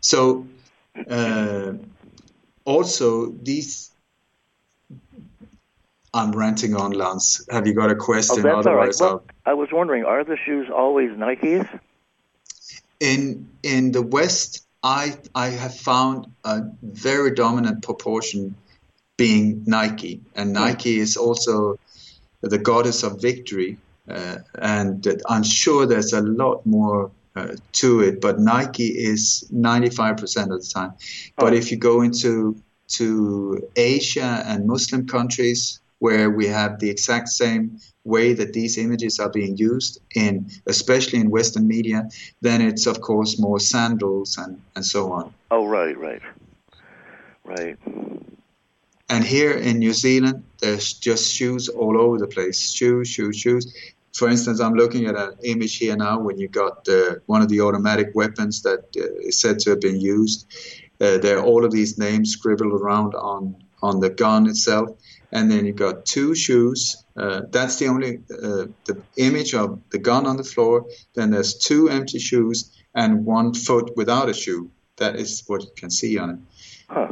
[0.00, 0.46] So
[1.08, 1.72] uh,
[2.64, 3.92] also these
[6.14, 7.44] I'm ranting on, Lance.
[7.50, 8.46] Have you got a question?
[8.46, 9.12] Oh, Otherwise, right.
[9.12, 11.68] Well, I was wondering, are the shoes always Nikes?
[13.00, 18.56] In in the West, I I have found a very dominant proportion
[19.16, 20.52] being Nike, and.
[20.52, 21.78] Nike is also
[22.40, 23.78] the goddess of victory,
[24.08, 30.42] uh, and I'm sure there's a lot more uh, to it, but Nike is 95%
[30.52, 30.94] of the time.
[31.36, 31.56] But oh.
[31.56, 37.78] if you go into to Asia and Muslim countries, where we have the exact same
[38.02, 42.08] way that these images are being used in, especially in Western media,
[42.40, 45.32] then it's of course more sandals and, and so on.
[45.52, 46.22] Oh, right, right,
[47.44, 47.76] right.
[49.08, 52.58] And here in New Zealand, there's just shoes all over the place.
[52.58, 53.72] Shoes, shoes, shoes.
[54.12, 57.48] For instance, I'm looking at an image here now when you got uh, one of
[57.48, 60.52] the automatic weapons that uh, is said to have been used.
[61.00, 64.98] Uh, there are all of these names scribbled around on, on the gun itself
[65.32, 67.04] and then you got two shoes.
[67.16, 70.86] Uh, that's the only uh, the image of the gun on the floor.
[71.14, 74.70] Then there's two empty shoes and one foot without a shoe.
[74.96, 76.38] That is what you can see on it.
[76.88, 77.08] Huh.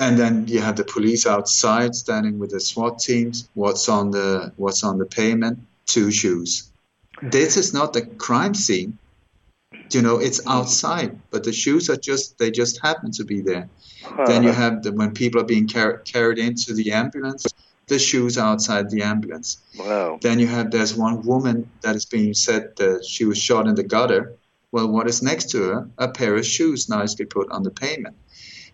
[0.00, 3.48] And then you have the police outside standing with the SWAT teams.
[3.54, 5.60] What's on the what's on the pavement?
[5.86, 6.70] Two shoes.
[7.22, 8.98] This is not the crime scene.
[9.90, 13.68] You know, it's outside, but the shoes are just they just happen to be there.
[14.26, 17.46] Then you have the, when people are being car- carried into the ambulance,
[17.86, 19.58] the shoes outside the ambulance.
[19.78, 20.18] Wow.
[20.20, 23.74] Then you have there's one woman that is being said that she was shot in
[23.74, 24.36] the gutter.
[24.72, 25.90] Well, what is next to her?
[25.96, 28.16] A pair of shoes nicely put on the pavement.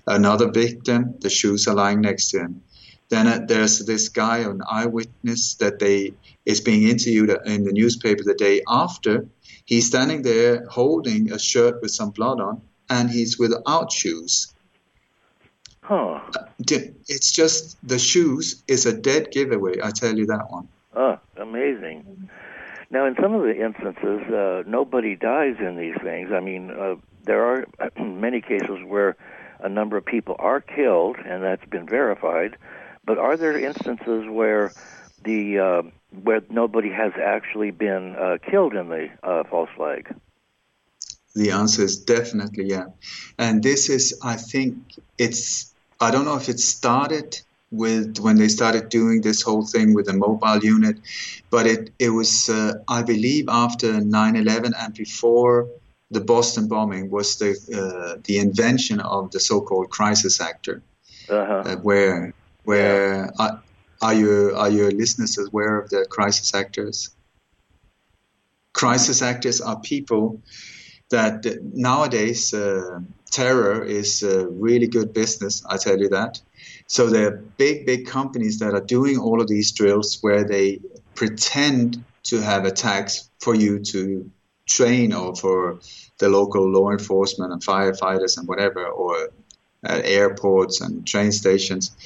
[0.07, 2.63] Another victim, the shoes are lying next to him.
[3.09, 8.23] Then uh, there's this guy, an eyewitness that they is being interviewed in the newspaper
[8.25, 9.27] the day after.
[9.65, 14.53] He's standing there holding a shirt with some blood on, and he's without shoes.
[15.83, 16.21] Huh.
[16.59, 19.75] It's just the shoes is a dead giveaway.
[19.83, 20.69] I tell you that one.
[20.97, 22.31] Oh, amazing.
[22.91, 26.31] Now, in some of the instances, uh, nobody dies in these things.
[26.33, 27.67] I mean, uh, there are
[27.99, 29.17] many cases where
[29.61, 32.57] a number of people are killed, and that's been verified.
[33.05, 34.73] But are there instances where
[35.25, 35.83] the uh,
[36.23, 40.15] where nobody has actually been uh, killed in the uh, false flag?
[41.35, 42.87] The answer is definitely yeah,
[43.39, 44.77] and this is I think
[45.19, 49.95] it's I don't know if it started with when they started doing this whole thing
[49.95, 50.99] with the mobile unit,
[51.51, 55.67] but it it was uh, I believe after 9/11 and before
[56.11, 60.83] the Boston bombing was the uh, the invention of the so-called crisis actor,
[61.29, 61.63] uh-huh.
[61.67, 62.33] uh, where
[62.65, 63.59] where yeah.
[64.05, 67.09] Are you are your listeners aware of the crisis actors?
[68.75, 70.43] Crisis actors are people
[71.09, 73.01] that nowadays uh,
[73.31, 76.41] terror is a really good business, I tell you that.
[76.87, 80.81] So there are big, big companies that are doing all of these drills where they
[81.15, 84.31] pretend to have attacks for you to
[84.67, 85.79] train or for
[86.19, 89.31] the local law enforcement and firefighters and whatever, or
[89.83, 91.97] at airports and train stations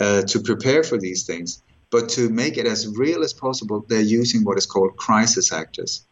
[0.00, 1.62] uh, to prepare for these things.
[1.90, 6.04] But to make it as real as possible, they're using what is called crisis actors.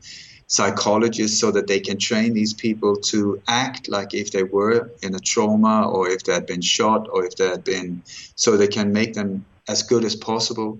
[0.46, 5.14] psychologists so that they can train these people to act like if they were in
[5.14, 8.02] a trauma or if they had been shot or if they had been,
[8.34, 10.78] so they can make them as good as possible.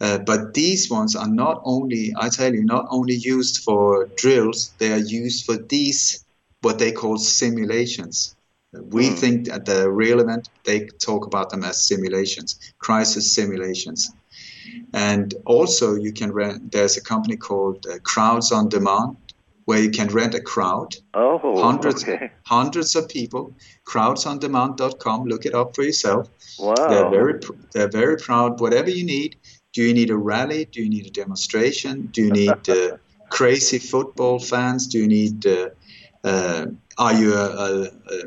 [0.00, 4.72] Uh, but these ones are not only, I tell you, not only used for drills,
[4.78, 6.24] they are used for these,
[6.62, 8.34] what they call simulations.
[8.72, 9.18] We mm.
[9.18, 14.10] think at the real event, they talk about them as simulations, crisis simulations.
[14.92, 19.16] And also, you can rent, there's a company called uh, Crowds on Demand
[19.70, 20.96] where you can rent a crowd.
[21.14, 22.32] Oh, hundreds, okay.
[22.44, 23.54] hundreds of people.
[23.84, 25.24] Crowdsondemand.com.
[25.26, 26.28] Look it up for yourself.
[26.58, 26.74] Wow.
[26.88, 27.40] They're very,
[27.72, 28.60] they're very proud.
[28.60, 29.36] Whatever you need.
[29.72, 30.64] Do you need a rally?
[30.64, 32.06] Do you need a demonstration?
[32.06, 32.96] Do you need uh,
[33.28, 34.88] crazy football fans?
[34.88, 35.46] Do you need?
[35.46, 35.68] Uh,
[36.24, 36.66] uh,
[36.98, 38.18] are you a, a, a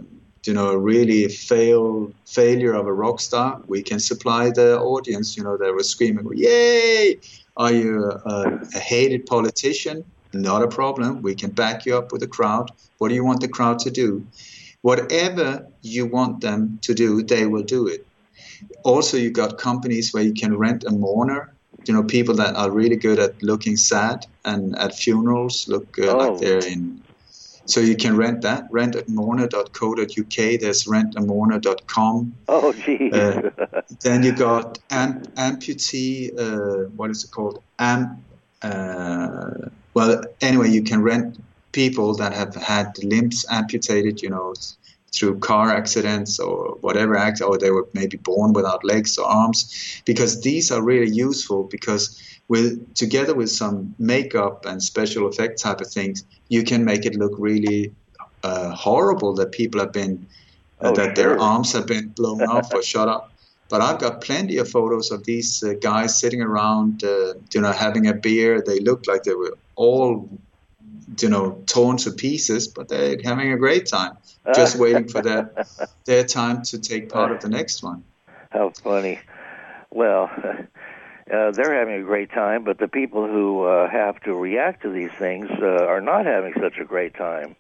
[0.45, 5.37] you know, a really fail failure of a rock star, we can supply the audience.
[5.37, 7.19] You know, they were screaming, "Yay!"
[7.55, 10.03] Are you a, a, hated politician?
[10.33, 11.21] Not a problem.
[11.21, 12.71] We can back you up with a crowd.
[12.97, 14.25] What do you want the crowd to do?
[14.81, 18.05] Whatever you want them to do, they will do it.
[18.83, 21.53] Also, you've got companies where you can rent a mourner.
[21.85, 26.07] You know, people that are really good at looking sad and at funerals look uh,
[26.07, 26.17] oh.
[26.17, 27.02] like they're in
[27.65, 30.59] so you can rent that, rent at mourner.co.uk.
[30.59, 32.35] There's rentamourner.com.
[32.47, 33.13] Oh, geez.
[33.13, 33.51] Uh,
[34.01, 37.63] then you got amp, amputee, uh, what is it called?
[37.79, 38.19] Amp,
[38.61, 41.37] uh, well, anyway, you can rent
[41.71, 44.53] people that have had limbs amputated, you know,
[45.13, 50.01] through car accidents or whatever, act, or they were maybe born without legs or arms,
[50.05, 55.81] because these are really useful because with together with some makeup and special effect type
[55.81, 57.93] of things, you can make it look really
[58.43, 60.27] uh, horrible that people have been
[60.81, 61.15] uh, oh, that sure.
[61.15, 63.31] their arms have been blown off or shot up.
[63.69, 67.71] But I've got plenty of photos of these uh, guys sitting around, uh, you know,
[67.71, 68.61] having a beer.
[68.61, 70.29] They look like they were all,
[71.19, 74.17] you know, torn to pieces, but they're having a great time,
[74.55, 75.53] just waiting for their
[76.05, 78.03] their time to take part of the next one.
[78.51, 79.19] How funny!
[79.91, 80.29] Well,
[81.33, 84.89] uh, they're having a great time, but the people who uh, have to react to
[84.89, 87.55] these things uh, are not having such a great time.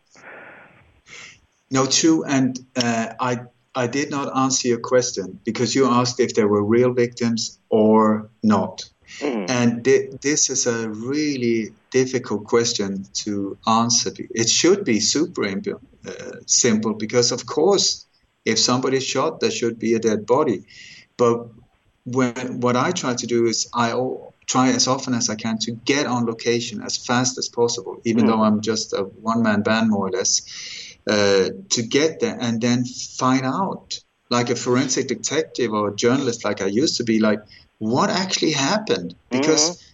[1.71, 2.23] No, true.
[2.23, 3.39] And uh, I
[3.75, 8.29] I did not answer your question because you asked if there were real victims or
[8.43, 8.83] not.
[9.19, 9.49] Mm.
[9.49, 14.11] And th- this is a really difficult question to answer.
[14.17, 18.05] It should be super imp- uh, simple because, of course,
[18.45, 20.63] if somebody's shot, there should be a dead body.
[21.17, 21.47] But
[22.05, 23.93] when what I try to do is I
[24.45, 28.25] try as often as I can to get on location as fast as possible, even
[28.25, 28.27] mm.
[28.27, 30.41] though I'm just a one man band more or less,
[31.07, 33.99] uh, to get there and then find out,
[34.29, 37.39] like a forensic detective or a journalist, like I used to be, like
[37.91, 39.77] what actually happened because.
[39.77, 39.89] Mm.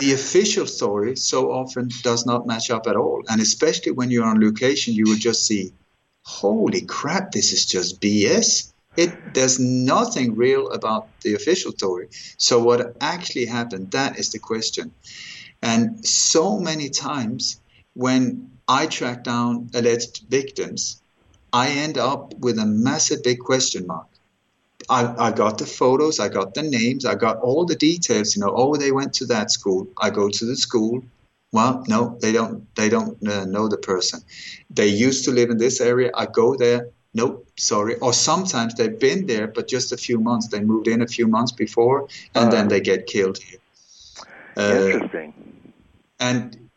[0.00, 3.22] The official story so often does not match up at all.
[3.28, 5.74] And especially when you're on location, you will just see,
[6.24, 12.08] holy crap, this is just BS it there's nothing real about the official story.
[12.36, 13.92] So what actually happened?
[13.92, 14.92] That is the question.
[15.62, 17.60] And so many times
[17.94, 21.00] when I track down alleged victims,
[21.52, 24.08] I end up with a massive big question mark.
[24.88, 28.36] I, I, got the photos, I got the names, I got all the details.
[28.36, 29.88] You know, oh, they went to that school.
[29.98, 31.04] I go to the school.
[31.52, 32.74] Well, no, they don't.
[32.74, 34.20] They don't uh, know the person.
[34.70, 36.10] They used to live in this area.
[36.14, 37.96] I go there nope, sorry.
[37.96, 40.48] Or sometimes they've been there, but just a few months.
[40.48, 43.58] They moved in a few months before, and uh, then they get killed here.
[44.56, 45.34] Uh, interesting.
[46.20, 46.70] And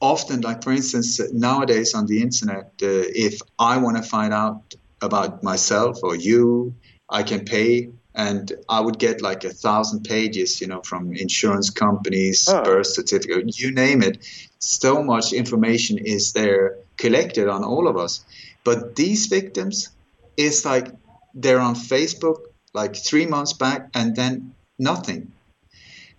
[0.00, 4.74] often, like for instance, nowadays on the internet, uh, if I want to find out
[5.00, 6.74] about myself or you,
[7.12, 7.90] I can pay.
[8.14, 12.62] And I would get like a thousand pages, you know, from insurance companies, oh.
[12.62, 14.18] birth certificate, you name it.
[14.58, 18.24] So much information is there collected on all of us.
[18.64, 19.88] But these victims,
[20.36, 20.88] it's like
[21.34, 22.40] they're on Facebook
[22.74, 25.32] like three months back and then nothing.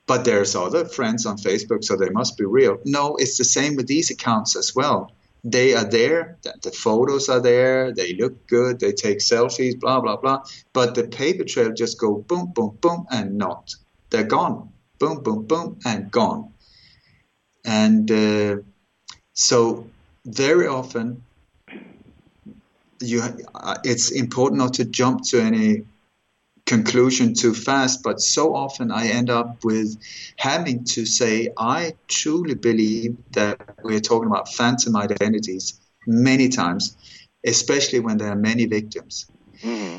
[0.06, 2.80] But there's other friends on Facebook, so they must be real.
[2.84, 5.12] No, it's the same with these accounts as well.
[5.44, 10.16] They are there, the photos are there, they look good, they take selfies, blah, blah,
[10.16, 10.44] blah.
[10.72, 13.76] But the paper trail just go boom, boom, boom, and not.
[14.10, 14.72] They're gone.
[15.00, 16.54] Boom, boom, boom, and gone.
[17.66, 18.58] And uh,
[19.34, 19.88] so
[20.26, 21.24] very often
[23.02, 23.22] you
[23.54, 25.84] uh, it's important not to jump to any
[26.66, 29.98] conclusion too fast but so often i end up with
[30.38, 36.96] having to say i truly believe that we're talking about phantom identities many times
[37.46, 39.30] especially when there are many victims
[39.62, 39.98] mm-hmm.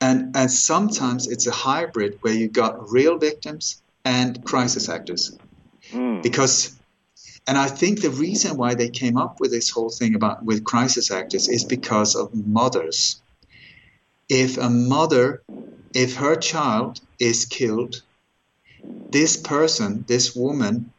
[0.00, 5.36] and and sometimes it's a hybrid where you got real victims and crisis actors
[5.92, 6.22] mm.
[6.22, 6.80] because
[7.46, 10.64] and I think the reason why they came up with this whole thing about with
[10.64, 13.20] crisis actors is because of mothers.
[14.32, 15.42] If a mother,
[15.92, 17.96] if her child is killed,
[19.10, 20.92] this person, this woman,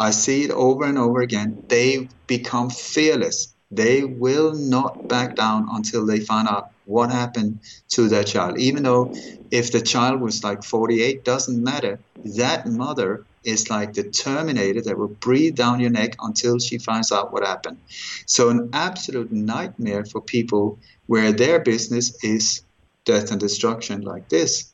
[0.00, 3.54] I see it over and over again, they become fearless.
[3.70, 7.60] They will not back down until they find out what happened
[7.90, 8.58] to their child.
[8.58, 9.14] Even though
[9.52, 12.00] if the child was like 48, doesn't matter.
[12.36, 17.12] That mother is like the Terminator that will breathe down your neck until she finds
[17.12, 17.78] out what happened.
[18.26, 22.62] So, an absolute nightmare for people where their business is
[23.04, 24.72] death and destruction like this.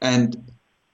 [0.00, 0.50] And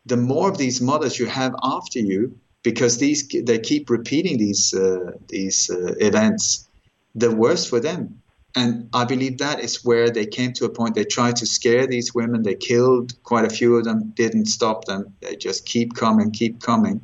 [0.06, 4.72] the more of these mothers you have after you, because these they keep repeating these
[4.74, 6.68] uh, these uh, events,
[7.14, 8.22] the worse for them
[8.56, 10.94] and I believe that is where they came to a point.
[10.94, 12.42] They tried to scare these women.
[12.42, 14.12] They killed quite a few of them.
[14.14, 15.14] Didn't stop them.
[15.20, 17.00] They just keep coming, keep coming.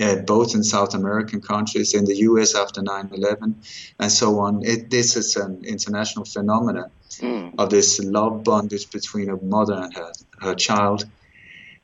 [0.00, 2.54] Uh, both in South American countries, in the U.S.
[2.54, 3.54] after 9/11,
[3.98, 4.62] and so on.
[4.64, 7.54] It, this is an international phenomenon mm.
[7.58, 11.04] of this love bondage between a mother and her, her child,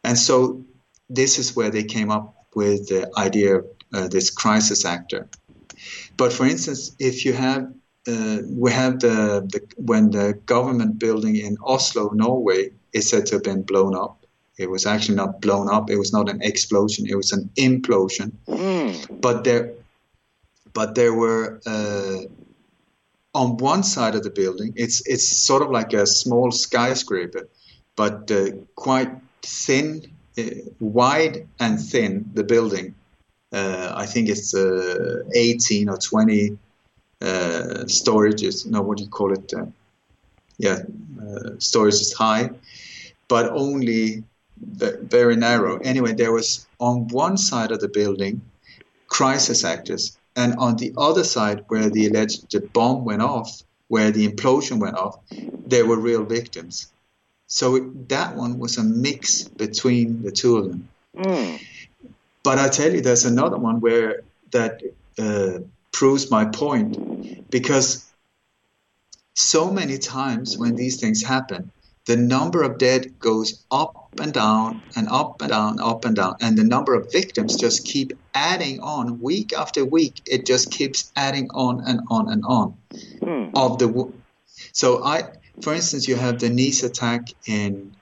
[0.04, 0.64] and so
[1.08, 5.28] this is where they came up with the idea of uh, this crisis actor.
[6.16, 7.72] But for instance, if you have
[8.08, 13.36] uh, we have the, the, when the government building in Oslo, Norway, is said to
[13.36, 14.24] have been blown up.
[14.58, 15.90] It was actually not blown up.
[15.90, 17.06] It was not an explosion.
[17.06, 18.32] It was an implosion.
[18.48, 19.20] Mm.
[19.20, 19.72] But there,
[20.72, 22.20] but there were uh,
[23.36, 24.72] on one side of the building.
[24.76, 27.48] It's it's sort of like a small skyscraper,
[27.94, 29.10] but uh, quite
[29.42, 30.02] thin,
[30.38, 30.42] uh,
[30.80, 32.30] wide and thin.
[32.34, 32.94] The building.
[33.52, 36.58] Uh, I think it's uh, 18 or 20
[37.22, 39.66] uh, storage no what do you call it uh,
[40.58, 40.78] yeah
[41.58, 42.50] storage is high
[43.28, 44.24] but only
[45.16, 48.42] very narrow anyway there was on one side of the building
[49.06, 54.28] crisis actors and on the other side where the alleged bomb went off where the
[54.28, 55.16] implosion went off
[55.66, 56.92] there were real victims
[57.46, 57.78] so
[58.08, 61.60] that one was a mix between the two of them mm.
[62.42, 64.82] but i tell you there's another one where that
[65.18, 65.58] uh,
[65.92, 68.06] proves my point because
[69.34, 71.70] so many times when these things happen,
[72.06, 76.36] the number of dead goes up and down and up and down, up and down,
[76.40, 80.20] and the number of victims just keep adding on week after week.
[80.26, 82.76] It just keeps adding on and on and on.
[83.22, 83.50] Hmm.
[83.54, 84.12] Of the
[84.72, 85.24] so I,
[85.62, 87.96] for instance, you have the Nice attack in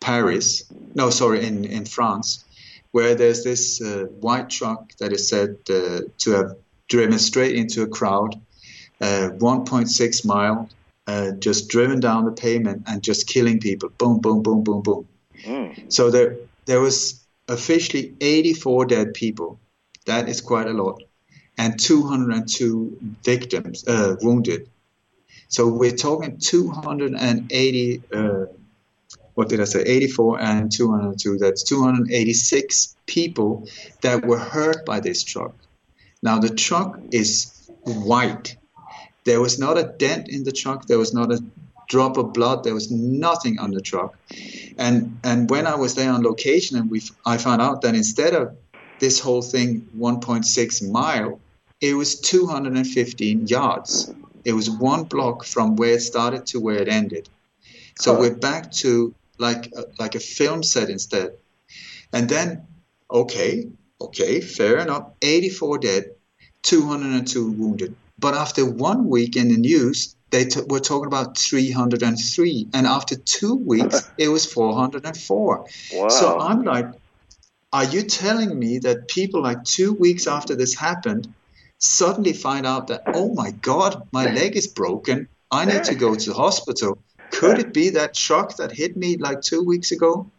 [0.00, 0.64] Paris.
[0.94, 2.44] No, sorry, in in France,
[2.92, 6.56] where there's this uh, white truck that is said uh, to have
[6.88, 8.34] driven straight into a crowd,
[9.00, 10.68] uh, 1.6 mile,
[11.06, 13.88] uh, just driven down the pavement and just killing people.
[13.98, 15.08] Boom, boom, boom, boom, boom.
[15.42, 15.92] Mm.
[15.92, 19.58] So there, there was officially 84 dead people.
[20.06, 21.02] That is quite a lot,
[21.56, 24.68] and 202 victims uh, wounded.
[25.48, 28.02] So we're talking 280.
[28.12, 28.46] Uh,
[29.34, 29.82] what did I say?
[29.82, 31.38] 84 and 202.
[31.38, 33.68] That's 286 people
[34.02, 35.54] that were hurt by this truck.
[36.22, 38.56] Now the truck is white.
[39.24, 40.86] There was not a dent in the truck.
[40.86, 41.42] There was not a
[41.88, 42.64] drop of blood.
[42.64, 44.16] There was nothing on the truck.
[44.78, 48.34] And and when I was there on location, and we I found out that instead
[48.34, 48.56] of
[48.98, 51.40] this whole thing 1.6 mile,
[51.80, 54.14] it was 215 yards.
[54.44, 57.28] It was one block from where it started to where it ended.
[57.96, 61.32] So we're back to like a, like a film set instead.
[62.12, 62.66] And then,
[63.10, 63.68] okay,
[64.00, 65.10] okay, fair enough.
[65.22, 66.04] 84 dead,
[66.62, 67.96] 202 wounded.
[68.18, 72.68] But after one week in the news, they t- were talking about 303.
[72.72, 75.66] And after two weeks, it was 404.
[75.92, 76.08] Wow.
[76.08, 76.86] So I'm like,
[77.74, 81.34] are you telling me that people like two weeks after this happened
[81.78, 85.26] suddenly find out that, oh my God, my leg is broken.
[85.50, 86.98] I need to go to the hospital.
[87.32, 90.30] Could it be that truck that hit me like two weeks ago?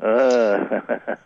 [0.00, 0.82] Uh.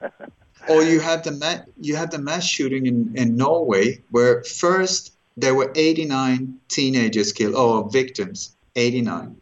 [0.71, 5.13] or you have the ma- you have the mass shooting in, in Norway where first
[5.37, 9.37] there were 89 teenagers killed or victims 89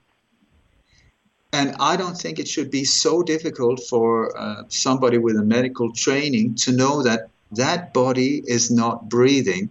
[1.57, 5.93] and I don't think it should be so difficult for uh, somebody with a medical
[5.93, 7.21] training to know that
[7.53, 9.65] that body is not breathing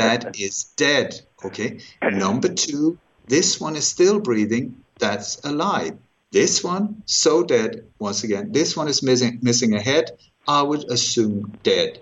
[0.00, 4.66] that is dead okay number 2 this one is still breathing
[4.98, 5.94] that's alive
[6.32, 10.10] this one so dead once again this one is missing missing a head
[10.48, 11.98] I would assume dead.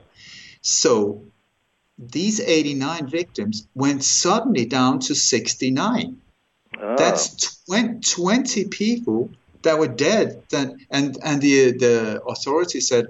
[0.60, 1.24] So
[1.98, 6.20] these 89 victims went suddenly down to 69.
[6.80, 6.96] Oh.
[6.96, 9.30] That's 20, 20 people
[9.62, 10.42] that were dead.
[10.50, 13.06] Then, and and the the authority said,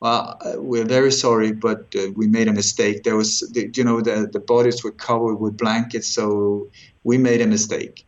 [0.00, 3.02] "Well, uh, we're very sorry, but uh, we made a mistake.
[3.04, 6.68] There was, the, you know, the the bodies were covered with blankets, so
[7.04, 8.04] we made a mistake."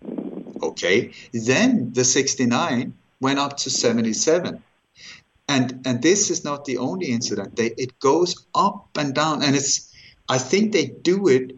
[0.62, 1.12] Okay.
[1.32, 4.62] Then the 69 went up to 77.
[5.48, 7.56] and and this is not the only incident.
[7.56, 9.88] They, it goes up and down, and it's.
[10.28, 11.52] I think they do it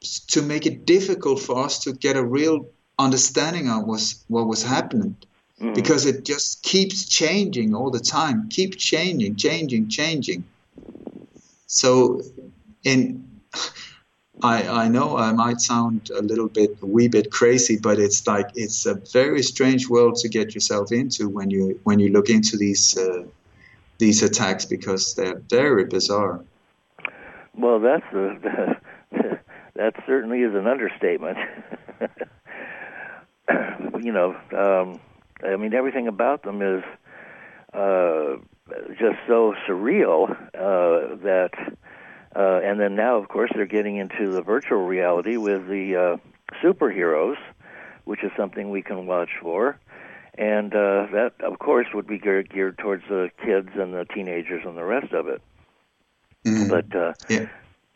[0.00, 2.66] to make it difficult for us to get a real
[2.98, 5.16] understanding of was what was happening
[5.60, 5.74] mm.
[5.74, 10.44] because it just keeps changing all the time keep changing changing changing
[11.66, 12.20] so
[12.84, 13.24] in
[14.42, 18.26] I, I know I might sound a little bit a wee bit crazy, but it's
[18.26, 22.30] like it's a very strange world to get yourself into when you when you look
[22.30, 23.24] into these uh,
[23.98, 26.42] these attacks because they're very bizarre.
[27.54, 28.79] Well, that's a,
[29.80, 31.38] that certainly is an understatement.
[33.98, 35.00] you know, um,
[35.42, 36.84] I mean, everything about them is
[37.72, 38.36] uh,
[38.90, 41.52] just so surreal uh, that,
[42.36, 46.16] uh, and then now, of course, they're getting into the virtual reality with the uh,
[46.62, 47.38] superheroes,
[48.04, 49.78] which is something we can watch for.
[50.34, 54.62] And uh, that, of course, would be geared, geared towards the kids and the teenagers
[54.66, 55.40] and the rest of it.
[56.44, 56.68] Mm-hmm.
[56.68, 57.46] But uh, yeah.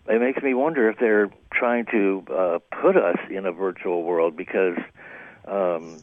[0.07, 4.37] It makes me wonder if they're trying to uh, put us in a virtual world
[4.37, 4.77] because
[5.47, 5.99] um,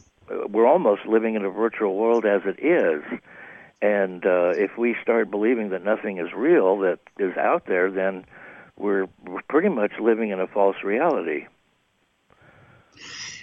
[0.48, 3.02] we're almost living in a virtual world as it is.
[3.80, 8.24] And uh, if we start believing that nothing is real that is out there, then
[8.76, 11.46] we're, we're pretty much living in a false reality.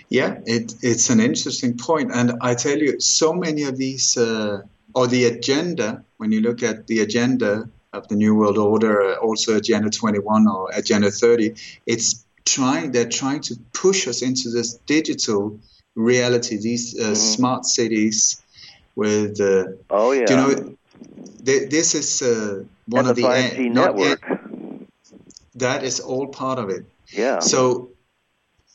[0.10, 2.12] Yeah, it, it's an interesting point.
[2.14, 4.62] and I tell you, so many of these, uh,
[4.96, 6.04] or the agenda.
[6.18, 10.48] When you look at the agenda of the New World Order, uh, also Agenda 21
[10.48, 12.92] or Agenda 30, it's trying.
[12.92, 15.60] They're trying to push us into this digital
[15.96, 16.58] reality.
[16.58, 17.14] These uh, mm-hmm.
[17.16, 18.42] smart cities
[18.96, 19.40] with.
[19.42, 20.26] Uh, oh yeah.
[20.30, 20.76] you know,
[21.46, 24.22] th- this is uh, one and of the 5G network.
[25.56, 26.86] that is all part of it.
[27.08, 27.40] Yeah.
[27.40, 27.90] So,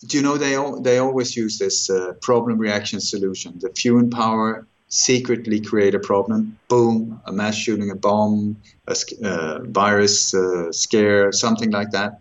[0.06, 3.58] do you know they all, they always use this uh, problem reaction solution?
[3.60, 6.58] The few in power secretly create a problem.
[6.68, 8.56] Boom, a mass shooting, a bomb,
[8.86, 12.20] a uh, virus uh, scare, something like that.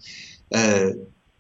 [0.54, 0.92] Uh,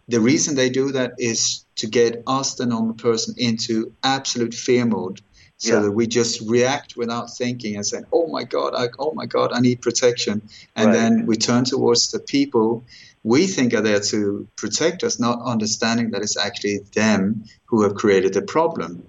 [0.07, 4.85] the reason they do that is to get us, the normal person, into absolute fear
[4.85, 5.21] mode,
[5.57, 5.79] so yeah.
[5.81, 9.51] that we just react without thinking and say, "Oh my God, I, oh my God,
[9.53, 10.41] I need protection,"
[10.75, 10.93] and right.
[10.93, 12.83] then we turn towards the people
[13.23, 17.95] we think are there to protect us, not understanding that it's actually them who have
[17.95, 19.03] created the problem,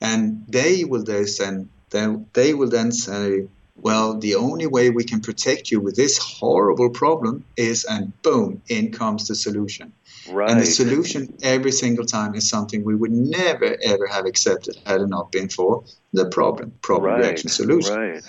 [0.00, 5.20] and they will then then they will then say, well, the only way we can
[5.20, 9.92] protect you with this horrible problem is, and boom, in comes the solution.
[10.28, 10.50] Right.
[10.50, 15.00] And the solution every single time is something we would never ever have accepted had
[15.00, 17.20] it not been for the problem, problem right.
[17.20, 17.94] reaction solution.
[17.94, 18.22] Right.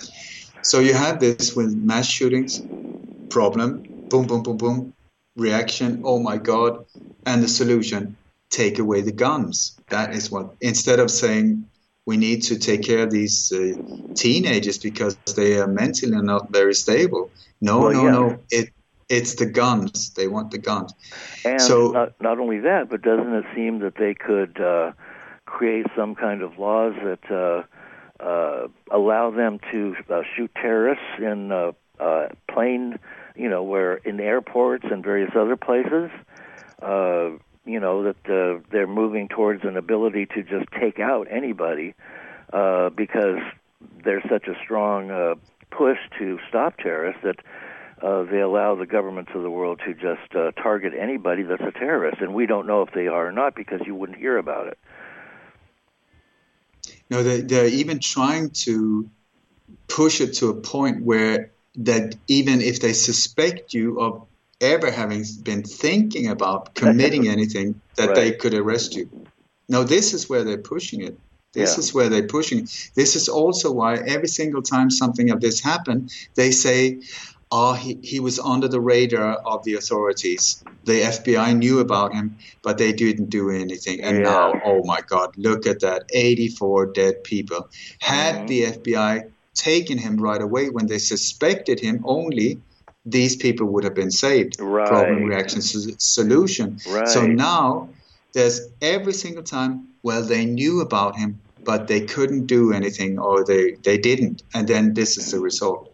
[0.62, 2.62] So you have this with mass shootings,
[3.30, 4.92] problem, boom, boom, boom, boom,
[5.36, 6.84] reaction, oh my God,
[7.24, 8.16] and the solution,
[8.50, 9.77] take away the guns.
[9.90, 11.68] That is what, instead of saying
[12.06, 13.74] we need to take care of these uh,
[14.14, 17.30] teenagers because they are mentally not very stable.
[17.60, 18.10] No, well, no, yeah.
[18.10, 18.38] no.
[18.50, 18.70] It
[19.08, 20.10] it's the guns.
[20.10, 20.92] They want the guns.
[21.44, 24.92] And so, not, not only that, but doesn't it seem that they could uh,
[25.46, 31.52] create some kind of laws that uh, uh, allow them to uh, shoot terrorists in
[31.52, 32.98] uh, uh, plane,
[33.34, 36.10] you know, where in airports and various other places?
[36.82, 37.30] Uh,
[37.68, 41.94] you know that uh, they're moving towards an ability to just take out anybody
[42.52, 43.38] uh, because
[44.04, 45.34] there's such a strong uh,
[45.70, 47.36] push to stop terrorists that
[48.02, 51.72] uh, they allow the governments of the world to just uh, target anybody that's a
[51.72, 54.68] terrorist, and we don't know if they are or not because you wouldn't hear about
[54.68, 54.78] it.
[57.10, 59.08] No, they, they're even trying to
[59.88, 64.26] push it to a point where that even if they suspect you of
[64.60, 68.14] ever having been thinking about committing anything, that right.
[68.14, 69.08] they could arrest you.
[69.68, 71.18] Now, this is where they're pushing it.
[71.52, 71.80] This yeah.
[71.80, 72.68] is where they're pushing.
[72.94, 77.00] This is also why every single time something of this happened, they say,
[77.50, 80.62] oh, he, he was under the radar of the authorities.
[80.84, 84.02] The FBI knew about him, but they didn't do anything.
[84.02, 84.24] And yeah.
[84.24, 87.68] now, oh my God, look at that 84 dead people.
[88.00, 88.46] Had mm-hmm.
[88.46, 92.60] the FBI taken him right away when they suspected him only,
[93.04, 94.60] these people would have been saved.
[94.60, 94.88] Right.
[94.88, 96.78] Problem reaction solution.
[96.88, 97.08] Right.
[97.08, 97.88] So now
[98.32, 103.44] there's every single time, well, they knew about him, but they couldn't do anything or
[103.44, 104.42] they, they didn't.
[104.54, 105.92] And then this is the result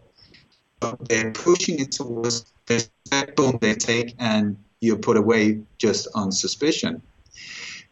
[1.07, 2.87] they're pushing it towards the
[3.35, 7.01] boom they take and you're put away just on suspicion.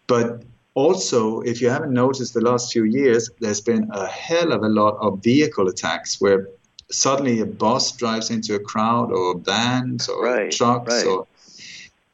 [0.08, 0.44] But
[0.74, 4.70] also, if you haven't noticed the last few years, there's been a hell of a
[4.70, 6.50] lot of vehicle attacks where
[6.94, 11.06] suddenly a bus drives into a crowd or vans or right, trucks right.
[11.06, 11.28] or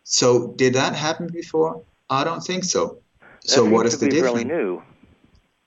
[0.04, 1.82] so did that happen before?
[2.10, 2.98] I don't think so.
[3.20, 4.44] That so what is the difference?
[4.44, 4.82] Really new.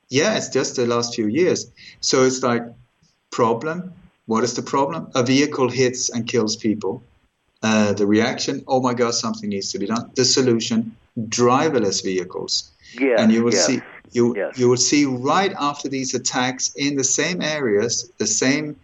[0.08, 1.70] Yeah, it's just the last few years.
[2.00, 2.64] So it's like
[3.32, 3.94] Problem.
[4.26, 5.10] What is the problem?
[5.14, 7.02] A vehicle hits and kills people.
[7.62, 10.10] Uh, the reaction, oh my God, something needs to be done.
[10.14, 12.70] The solution, driverless vehicles.
[13.00, 13.80] Yeah, and you will yes, see
[14.12, 14.58] you yes.
[14.58, 18.76] you will see right after these attacks in the same areas, the same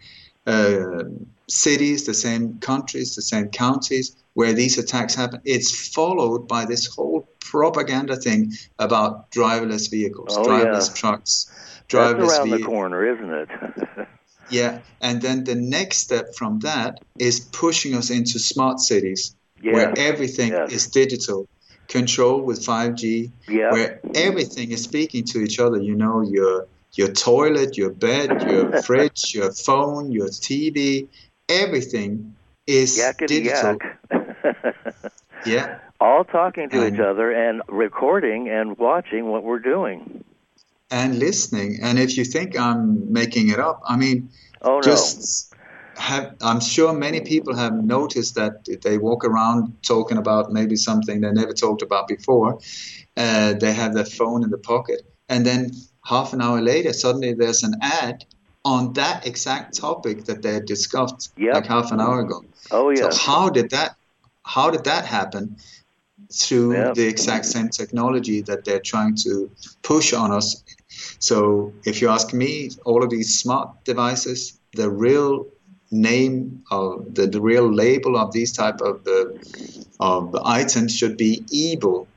[0.49, 1.03] uh,
[1.47, 5.41] cities, the same countries, the same counties where these attacks happen.
[5.45, 10.95] It's followed by this whole propaganda thing about driverless vehicles, Oh, driverless yeah.
[10.95, 11.51] trucks,
[11.91, 13.49] That's driverless around the corner, isn't it?
[14.51, 19.73] Yeah, and then the next step from that is pushing us into smart cities Yes,
[19.75, 20.71] where everything yes.
[20.71, 21.47] is digital,
[21.87, 23.71] control with 5G, Yeah.
[23.71, 25.77] where everything is speaking to each other.
[25.77, 31.07] You know, your your toilet, your bed, your fridge, your phone, your TV,
[31.47, 32.35] everything
[32.67, 33.77] is digital.
[35.45, 40.23] Yeah, All talking to each other and recording and watching what we're doing.
[40.91, 41.79] and listening.
[41.81, 44.29] And if you think I'm making it up, I mean,
[44.61, 44.81] Oh no.
[44.81, 45.53] just
[45.95, 51.19] have i'm sure many people have noticed that they walk around talking about maybe something
[51.19, 52.59] they never talked about before
[53.17, 55.71] uh, they have their phone in the pocket and then
[56.03, 58.25] half an hour later suddenly there's an ad
[58.65, 61.53] on that exact topic that they had discussed Yep.
[61.53, 63.95] like half an hour ago oh so how did that
[64.43, 65.57] how did that happen
[66.31, 66.93] through Yep.
[66.95, 69.49] the exact same technology that they're trying to
[69.83, 70.63] push on us
[71.19, 75.47] so if you ask me all of these smart devices the real
[75.91, 79.25] name of the, the real label of these type of uh,
[79.99, 82.07] of items should be evil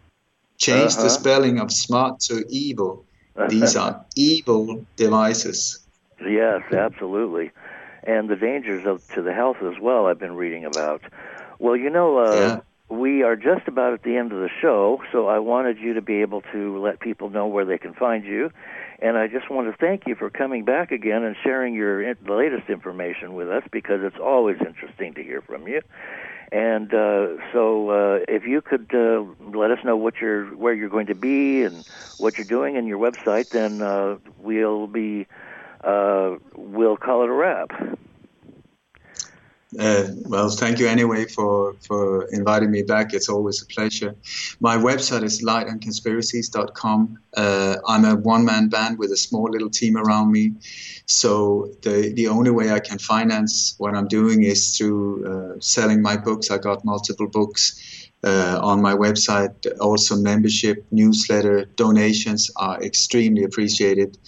[0.59, 1.05] change Uh-huh.
[1.05, 3.05] the spelling of smart to evil
[3.49, 5.83] these are evil devices
[6.25, 7.51] Yes, absolutely.
[8.05, 10.07] And the dangers of to the health as well.
[10.07, 11.03] I've been reading about.
[11.59, 12.61] Well, you know, uh, Yeah.
[12.89, 16.03] we are just about at the end of the show, so I wanted you to
[16.03, 18.51] be able to let people know where they can find you.
[19.01, 22.35] And I just want to thank you for coming back again and sharing your the
[22.35, 25.81] latest information with us because it's always interesting to hear from you.
[26.53, 29.25] And uh, so, uh, if you could uh,
[29.57, 31.85] let us know what you're, where you're going to be, and
[32.19, 35.27] what you're doing, and your website, then uh, we'll be,
[35.83, 37.71] uh, we'll call it a wrap.
[39.79, 43.15] Uh, well, thank you anyway for, for inviting me back.
[43.15, 44.15] It's always a pleasure.
[44.61, 47.19] My website is lightonconspiracies.com.
[47.35, 50.53] Uh, I'm a one man band with a small little team around me.
[51.07, 56.03] So the, the only way I can finance what I'm doing is through uh, selling
[56.03, 56.51] my books.
[56.51, 59.67] I got multiple books uh, on my website.
[59.81, 64.19] Also, membership, newsletter, donations are extremely appreciated.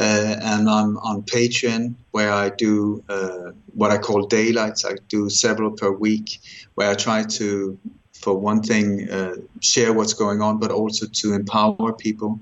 [0.00, 4.84] Uh, and I'm on Patreon where I do uh, what I call daylights.
[4.84, 6.38] I do several per week
[6.74, 7.78] where I try to,
[8.12, 12.38] for one thing, uh, share what's going on, but also to empower people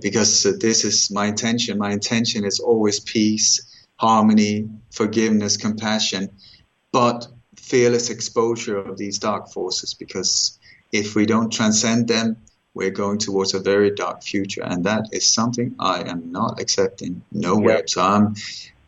[0.00, 1.76] because uh, this is my intention.
[1.78, 3.60] My intention is always peace,
[3.96, 6.30] harmony, forgiveness, compassion,
[6.92, 10.58] but fearless exposure of these dark forces because
[10.92, 12.36] if we don't transcend them,
[12.76, 17.22] we're going towards a very dark future, and that is something I am not accepting
[17.32, 17.76] nowhere.
[17.78, 17.88] Yep.
[17.90, 18.34] So I'm,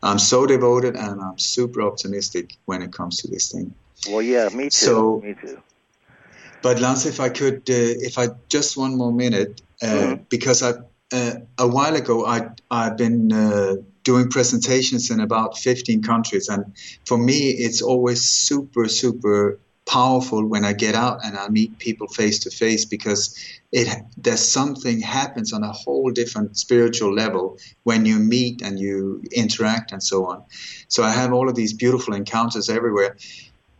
[0.03, 3.73] I'm so devoted, and I'm super optimistic when it comes to this thing.
[4.07, 4.85] Well, yeah, me too.
[4.85, 5.57] So- me too.
[6.61, 10.29] But Lance, if I could, uh, if I just one more minute, uh, Mhm.
[10.29, 10.71] because I
[11.11, 12.37] uh, a while ago I
[12.69, 16.63] I've been uh, doing presentations in about 15 countries, and
[17.09, 19.57] for me it's always super super
[19.97, 23.21] powerful when I get out and I meet people face to face because
[23.71, 23.87] it
[24.17, 29.91] there's something happens on a whole different spiritual level when you meet and you interact
[29.91, 30.43] and so on.
[30.87, 33.15] So I have all of these beautiful encounters everywhere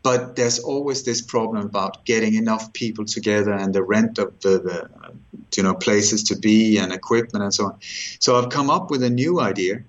[0.02, 4.60] but there's always this problem about getting enough people together and the rent of the,
[4.60, 4.90] the
[5.56, 7.78] you know places to be and equipment and so on.
[8.20, 9.84] So I've come up with a new idea.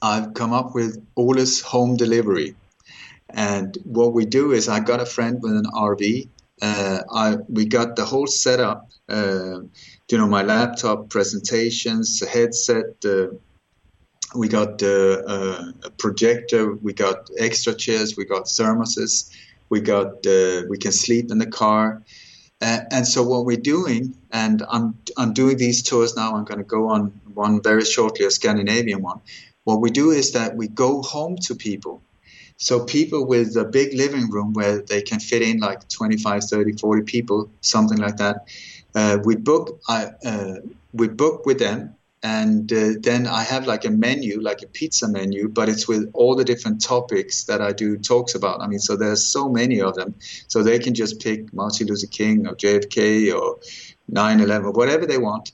[0.00, 2.54] I've come up with Ole's home delivery,
[3.30, 6.28] and what we do is I got a friend with an RV.
[6.60, 8.88] Uh, I we got the whole setup.
[9.08, 9.60] Uh,
[10.10, 13.04] you know, my laptop, presentations, headset.
[13.04, 13.28] Uh,
[14.34, 19.30] we got uh, a projector, we got extra chairs, we got thermoses,
[19.70, 20.24] we got
[20.68, 22.02] we can sleep in the car,
[22.60, 26.34] uh, and so what we're doing, and I'm I'm doing these tours now.
[26.34, 29.20] I'm going to go on one very shortly, a Scandinavian one.
[29.64, 32.02] What we do is that we go home to people.
[32.58, 36.72] So people with a big living room where they can fit in like 25, 30,
[36.72, 38.48] 40 people, something like that.
[38.94, 40.54] Uh, we book, I, uh,
[40.92, 45.06] we book with them and uh, then I have like a menu, like a pizza
[45.06, 48.60] menu, but it's with all the different topics that I do talks about.
[48.60, 50.16] I mean, so there's so many of them,
[50.48, 53.60] so they can just pick Martin Luther King or JFK or
[54.10, 55.52] 9/11 or whatever they want.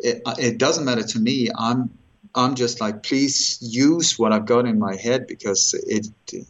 [0.00, 1.48] It, it doesn't matter to me.
[1.56, 1.97] I'm
[2.34, 6.46] I'm just like, please use what I've got in my head because it, it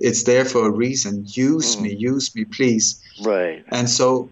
[0.00, 1.24] it's there for a reason.
[1.26, 1.82] Use mm.
[1.82, 3.00] me, use me, please.
[3.22, 3.64] Right.
[3.68, 4.30] And so,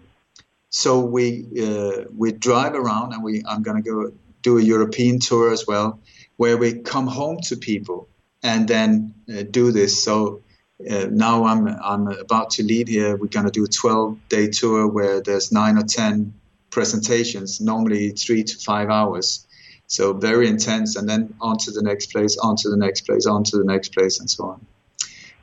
[0.69, 4.11] so we uh, we drive around, and we I'm gonna go
[4.41, 5.99] do a European tour as well,
[6.37, 8.07] where we come home to people
[8.41, 10.03] and then uh, do this.
[10.03, 10.41] So
[10.89, 13.15] uh, now I'm I'm about to lead here.
[13.15, 16.33] We're gonna do a 12 day tour where there's nine or ten
[16.69, 19.47] presentations, normally three to five hours.
[19.93, 23.27] So very intense, and then on to the next place, on to the next place,
[23.27, 24.65] on to the next place, and so on.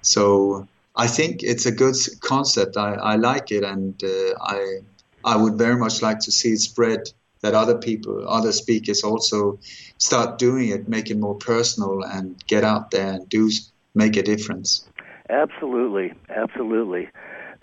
[0.02, 2.76] So I think it's a good concept.
[2.76, 4.80] I, I like it, and uh, I
[5.24, 7.12] I would very much like to see it spread.
[7.42, 9.60] That other people, other speakers, also
[9.98, 13.50] start doing it, make it more personal, and get out there and do
[13.94, 14.84] make a difference.
[15.30, 17.08] Absolutely, absolutely.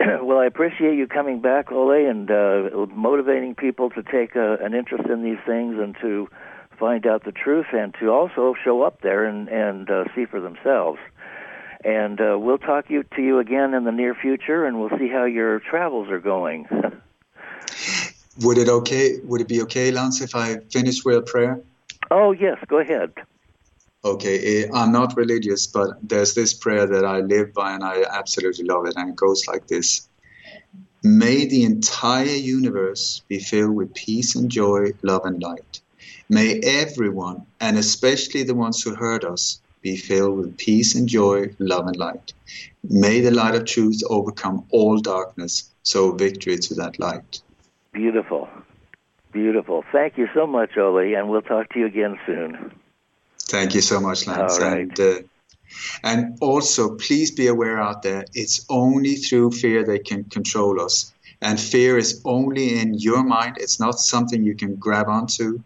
[0.22, 4.72] well, I appreciate you coming back, Ole, and uh, motivating people to take uh, an
[4.72, 6.28] interest in these things and to
[6.78, 10.40] find out the truth, and to also show up there and and uh, see for
[10.40, 10.98] themselves.
[11.84, 15.08] And uh, we'll talk you, to you again in the near future, and we'll see
[15.08, 16.66] how your travels are going.
[18.40, 19.18] would it okay?
[19.22, 21.62] Would it be okay, Lance, if I finish with a prayer?
[22.10, 23.12] Oh yes, go ahead.
[24.04, 28.04] Okay, eh, I'm not religious, but there's this prayer that I live by, and I
[28.08, 30.08] absolutely love it, and it goes like this.
[31.02, 35.80] May the entire universe be filled with peace and joy, love and light.
[36.28, 41.54] May everyone, and especially the ones who hurt us, be filled with peace and joy,
[41.58, 42.32] love and light.
[42.82, 47.40] May the light of truth overcome all darkness, so victory to that light.
[47.92, 48.48] Beautiful.
[49.32, 49.84] Beautiful.
[49.92, 52.72] Thank you so much, Ole, and we'll talk to you again soon.
[53.40, 54.58] Thank you so much, Lance.
[54.58, 55.14] And, uh,
[56.02, 61.12] and also, please be aware out there, it's only through fear they can control us.
[61.40, 63.56] And fear is only in your mind.
[63.58, 65.60] It's not something you can grab onto.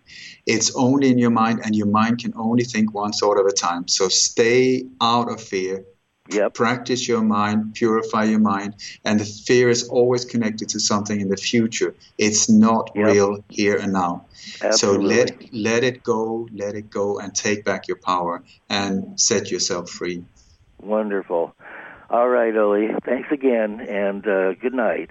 [0.46, 3.52] It's only in your mind, and your mind can only think one thought at a
[3.52, 3.88] time.
[3.88, 5.84] So stay out of fear.
[6.30, 6.54] Yep.
[6.54, 11.28] Practice your mind, purify your mind, and the fear is always connected to something in
[11.28, 11.94] the future.
[12.16, 13.06] It's not yep.
[13.06, 14.26] real here and now.
[14.62, 14.76] Absolutely.
[14.76, 19.50] So let let it go, let it go, and take back your power and set
[19.50, 20.24] yourself free.
[20.80, 21.54] Wonderful.
[22.08, 22.90] All right, Ole.
[23.04, 25.10] Thanks again, and uh, good night.